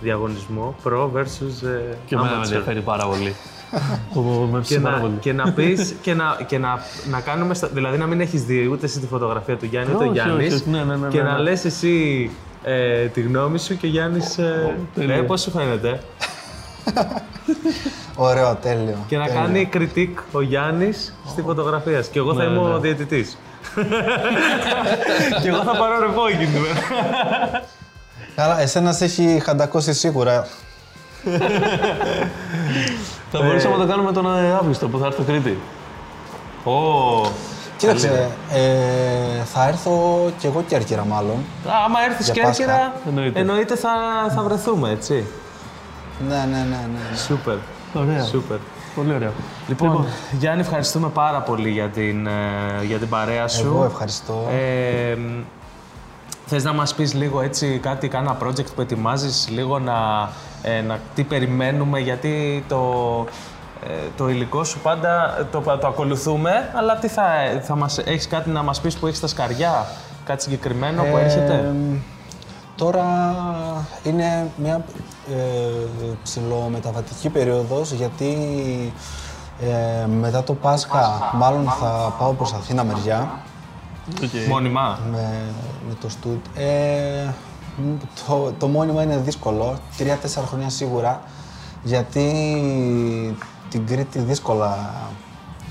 [0.00, 2.44] διαγωνισμό pro versus ε, Και εμένα με amateur.
[2.44, 3.34] ενδιαφέρει πάρα πολύ.
[4.14, 5.14] Το με Και έψησε πάρα να, πολύ.
[5.20, 6.78] και να πεις και, να, και να,
[7.10, 10.04] να κάνουμε, στα, δηλαδή να μην έχεις δει ούτε εσύ τη φωτογραφία του Γιάννη ούτε
[10.04, 11.42] ο Όχι, όχι, Γιάννης όχι, ναι, ναι, ναι, και ναι, να ναι.
[11.42, 12.30] λες εσύ
[12.62, 15.14] ε, τη γνώμη σου και ο Γιάννης ε, τέλεια.
[15.14, 16.00] ε, πώς σου φαίνεται;
[18.16, 18.96] Ωραίο, τέλειο.
[19.08, 19.40] και να τέλειο.
[19.40, 22.78] κάνει κριτικ ο Γιάννης στη φωτογραφία σου και εγώ θα Ναι, είμαι ο ναι.
[22.78, 23.38] διαιτητής
[25.42, 26.58] και εγώ θα πάρω ρεπό εκείνη
[28.36, 28.54] την μέρα.
[28.54, 30.46] Καλά, εσένα σε έχει χαντακώσει σίγουρα.
[33.30, 35.58] Θα μπορούσαμε να το κάνουμε τον ε, Αύγουστο που θα έρθω Κρήτη.
[36.64, 37.26] Ω,
[37.76, 41.36] Κοίταξε, ε, θα έρθω κι εγώ Κέρκυρα μάλλον.
[41.84, 42.92] άμα έρθεις Για Κέρκυρα Πάσχα.
[43.08, 43.40] Εννοείται.
[43.40, 43.90] εννοείται θα,
[44.34, 45.26] θα βρεθούμε, έτσι.
[46.28, 47.16] Ναι, ναι, ναι, ναι.
[47.16, 47.56] Σούπερ.
[47.94, 48.24] Ωραία.
[48.24, 48.56] Σούπερ.
[48.94, 49.32] Πολύ ωραία.
[49.68, 53.66] Λοιπόν, Γιάννη, ευχαριστούμε πάρα πολύ για την, ε, για την παρέα σου.
[53.66, 54.48] Εγώ ευχαριστώ.
[54.50, 55.42] Ε, μ,
[56.46, 60.28] θες να μας πεις λίγο έτσι κάτι, κάνα project που ετοιμάζεις, λίγο να,
[60.62, 62.84] ε, να τι περιμένουμε, γιατί το,
[63.86, 67.24] ε, το υλικό σου πάντα το, το ακολουθούμε, αλλά τι θα,
[67.62, 69.86] θα μας, έχεις κάτι να μας πεις που έχεις στα σκαριά,
[70.24, 71.74] κάτι συγκεκριμένο που έρχεται; Ε,
[72.76, 73.34] τώρα
[74.02, 74.84] είναι μια
[75.30, 78.32] ε, ψιλομεταβατική περίοδος γιατί
[79.60, 83.28] ε, μετά το Πάσχα μάλλον θα πάω προς Αθήνα μεριά
[84.22, 84.48] Οκ.
[84.48, 84.98] Μόνιμα.
[85.10, 85.42] με,
[85.88, 86.40] με το στούντιο.
[86.54, 87.28] Ε,
[87.76, 87.94] μ,
[88.26, 91.22] το, το μόνιμα είναι δύσκολο, τρία-τέσσερα χρόνια σίγουρα,
[91.82, 92.24] γιατί
[93.70, 94.92] την Κρήτη δύσκολα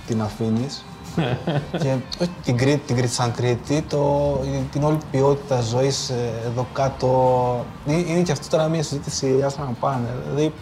[0.08, 0.86] την αφήνεις.
[1.82, 4.32] και όχι την Κρήτη, την Κρήτη σαν Κρήτη, το,
[4.72, 9.58] την όλη ποιότητα ζωής ε, εδώ κάτω, είναι, είναι και αυτό τώρα μια συζήτηση, ας
[9.58, 10.54] να πάνε, δηλαδή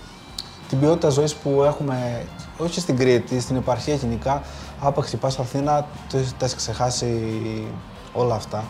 [0.70, 2.26] την ποιότητα ζωής που έχουμε,
[2.58, 4.42] όχι στην Κρήτη, στην επαρχία γενικά,
[4.84, 7.18] άπαξ και πας στην Αθήνα, το τα έχεις ξεχάσει
[8.14, 8.64] όλα αυτά.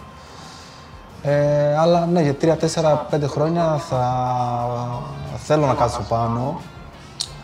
[1.23, 4.27] Ε, αλλά ναι, για 3-4-5 χρόνια θα
[5.37, 6.59] θέλω να κάτσω πάνω,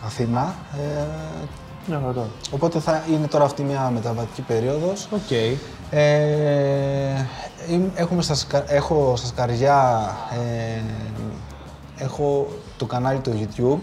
[0.04, 0.54] Αθήνα.
[0.78, 1.04] Ε,
[1.86, 2.26] Μια χαρά.
[2.50, 5.08] οπότε θα είναι τώρα αυτή μια μεταβατική περίοδος.
[5.14, 5.30] Οκ.
[5.90, 7.26] Ε,
[7.68, 10.82] είμαι- έχουμε στα, σκα- έχω στα σκαριά, ε,
[12.04, 12.46] έχω
[12.76, 13.78] το κανάλι του YouTube.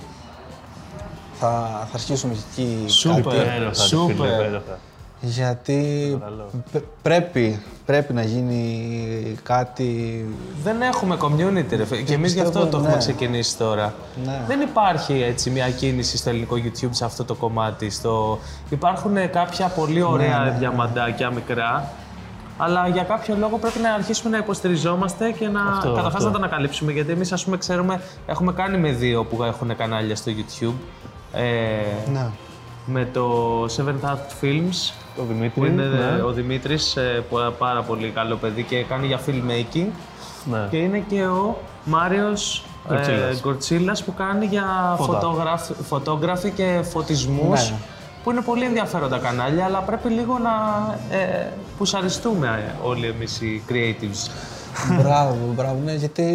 [1.40, 1.48] Θα,
[1.92, 3.22] θα αρχίσουμε εκεί Σούπερ.
[3.24, 3.36] κάτι.
[3.36, 4.14] Υπέροχα, ρε φίλε, Σούπερ.
[4.34, 4.78] υπέροχα.
[5.22, 6.50] Γιατί Καλό.
[6.72, 10.26] π- πρέπει, πρέπει να γίνει κάτι...
[10.64, 12.02] Δεν έχουμε community, ρε φίλε.
[12.02, 12.98] Και εμείς γι' αυτό πιστεύω, το έχουμε ναι.
[12.98, 13.94] ξεκινήσει τώρα.
[14.26, 14.42] Ναι.
[14.48, 17.90] Δεν υπάρχει έτσι μια κίνηση στο ελληνικό YouTube σε αυτό το κομμάτι.
[17.90, 18.40] Στο...
[18.70, 21.92] Υπάρχουν ε, κάποια πολύ ωραία Ναι, διαμαντάκια μικρά.
[22.58, 26.26] Αλλά για κάποιο λόγο πρέπει να αρχίσουμε να υποστηριζόμαστε και να Αυτό, καταρχάς αυτό.
[26.26, 26.92] να τα ανακαλύψουμε.
[26.92, 30.74] Γιατί εμείς, ας πούμε, ξέρουμε, έχουμε κάνει με δύο που έχουν κανάλια στο YouTube.
[31.38, 32.26] Ε, Ναι.
[32.86, 33.26] Με το
[33.66, 35.52] Seventh Art Films, Το Δημήτρης.
[35.54, 36.22] που είναι ναι.
[36.22, 39.88] ο Δημήτρης, ε, που- πάρα πολύ καλό παιδί και κάνει για filmmaking.
[40.52, 40.68] Ναι.
[40.70, 43.38] Και είναι και ο Μάριος Γκορτσίλας.
[43.38, 45.14] ε, Γκορτσίλας που κάνει για Φώτα.
[45.20, 47.70] φωτογράφ, φωτόγραφοι και φωτισμούς.
[47.70, 47.78] Ναι.
[48.24, 50.50] Που είναι πολύ ενδιαφέροντα κανάλια, αλλά πρέπει λίγο να
[51.18, 54.32] ε, πουσαριστούμε ε, όλοι εμείς οι creatives.
[55.02, 56.26] μπράβο, μπράβο, ναι, γιατί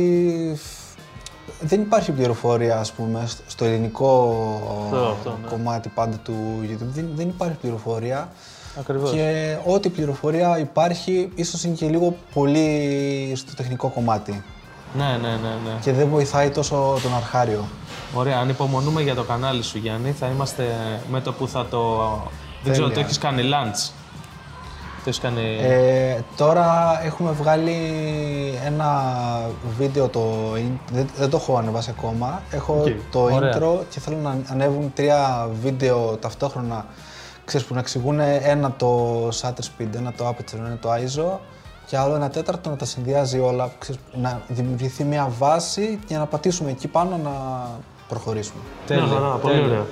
[1.62, 4.36] δεν υπάρχει πληροφορία, ας πούμε, στο- στο ελληνικό
[4.84, 5.48] Αυτό, αυτό, ναι.
[5.50, 6.76] κομμάτι πάντα του YouTube.
[6.94, 8.28] Δεν, δεν υπάρχει πληροφορία.
[8.78, 9.10] Ακριβώς.
[9.10, 14.42] Και ό,τι πληροφορία υπάρχει, ίσως είναι και λίγο πολύ στο τεχνικό κομμάτι.
[14.96, 15.78] Ναι, ναι, ναι, ναι.
[15.82, 17.64] Και δεν βοηθάει τόσο τον αρχάριο.
[18.14, 20.10] Ωραία, ανυπομονούμε για το κανάλι σου Γιάννη.
[20.12, 20.66] Θα είμαστε
[21.10, 21.96] με το που θα το...
[22.62, 23.06] Δεν ξέρω, το Τέλεια.
[23.06, 23.90] έχεις κάνει launch.
[25.04, 25.58] Το έχεις κάνει...
[25.62, 27.76] Ε, τώρα έχουμε βγάλει
[28.66, 29.02] ένα
[29.78, 30.22] βίντεο, το,
[30.54, 32.42] in- δεν, δεν το έχω ανεβάσει ακόμα.
[32.50, 33.56] Έχω Οκ, το ωραία.
[33.58, 36.86] intro και θέλω να ανέβουν τρία βίντεο ταυτόχρονα
[37.44, 41.38] ξέρεις, που να εξηγούν ένα το shutter speed, ένα το aperture, ένα το ISO
[41.86, 46.26] και άλλο ένα τέταρτο να τα συνδυάζει όλα, ξέρεις, να δημιουργηθεί μια βάση και να
[46.26, 47.30] πατήσουμε εκεί πάνω να
[48.08, 48.60] προχωρήσουμε.
[48.86, 49.66] Τέλεια, Μια χαρά, πολύ τέλεια.
[49.68, 49.84] ωραία.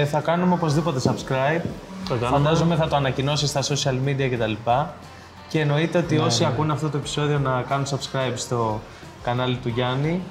[0.00, 1.62] Ε, θα κάνουμε οπωσδήποτε subscribe.
[2.10, 2.42] Το κάνουμε.
[2.42, 4.52] Φαντάζομαι θα το ανακοινώσει στα social media κτλ.
[5.48, 8.80] Και εννοείται ότι Ναι, όσοι ακούνε αυτό το επεισόδιο να κάνουν subscribe στο
[9.22, 10.22] κανάλι του Γιάννη.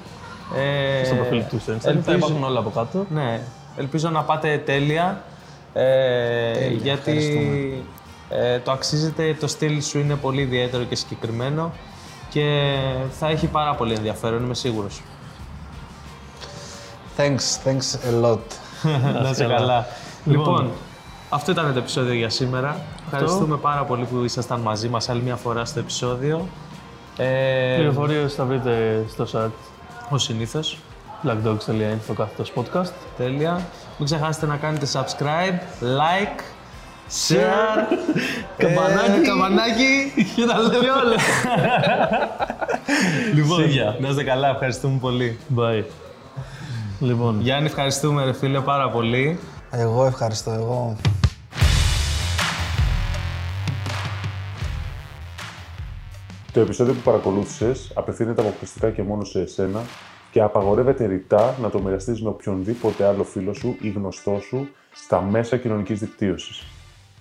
[1.00, 1.78] Ε, Στο προφίλ του στο Instagram.
[1.80, 3.06] Θα ελπίζω- υπάρχουν όλα από κάτω.
[3.10, 3.40] Ναι,
[3.76, 5.22] ελπίζω να πάτε τέλεια.
[5.72, 7.84] Ε, Τέλεια, γιατί
[8.28, 11.72] ε, το αξίζετε, το στυλ σου είναι πολύ ιδιαίτερο και συγκεκριμένο
[12.30, 12.74] και
[13.18, 15.02] θα έχει πάρα πολύ ενδιαφέρον, είμαι σίγουρος.
[17.16, 18.38] Thanks, thanks a lot.
[19.22, 19.56] Να είσαι καλά.
[19.56, 19.86] καλά.
[20.24, 20.70] Λοιπόν.
[21.32, 22.76] Λοιπόν, αυτό ήταν το επεισόδιο για σήμερα.
[23.04, 26.48] Ευχαριστούμε πάρα πολύ που ήσασταν μαζί μας άλλη μια φορά στο επεισόδιο.
[27.16, 29.50] Ε, Πληροφορίες θα βρείτε στο site
[30.10, 30.78] ως συνήθως.
[31.24, 32.92] blackdogs.info κάθετος podcast.
[33.16, 33.52] Τέλεια.
[33.98, 36.40] Μην ξεχάσετε να κάνετε subscribe, like,
[37.28, 37.96] share,
[38.62, 41.16] καμπανάκι, καμπανάκι και τα λέμε όλα.
[43.34, 43.96] λοιπόν, Σίγια.
[44.00, 45.38] να είστε καλά, ευχαριστούμε πολύ.
[45.56, 45.84] Bye.
[47.00, 49.38] Λοιπόν, Γιάννη, ευχαριστούμε ρε φίλε πάρα πολύ.
[49.70, 50.96] Εγώ ευχαριστώ, εγώ.
[56.52, 59.82] Το επεισόδιο που παρακολούθησες απευθύνεται αποκλειστικά και μόνο σε εσένα
[60.32, 65.20] και απαγορεύεται ρητά να το μοιραστείς με οποιονδήποτε άλλο φίλο σου ή γνωστό σου στα
[65.20, 66.62] μέσα κοινωνικής δικτύωσης.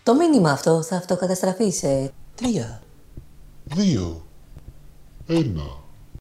[0.03, 2.81] Το μήνυμα αυτό θα αυτοκαταστραφεί σε Τρία.
[3.63, 4.25] Δύο.
[5.27, 5.78] Ένα.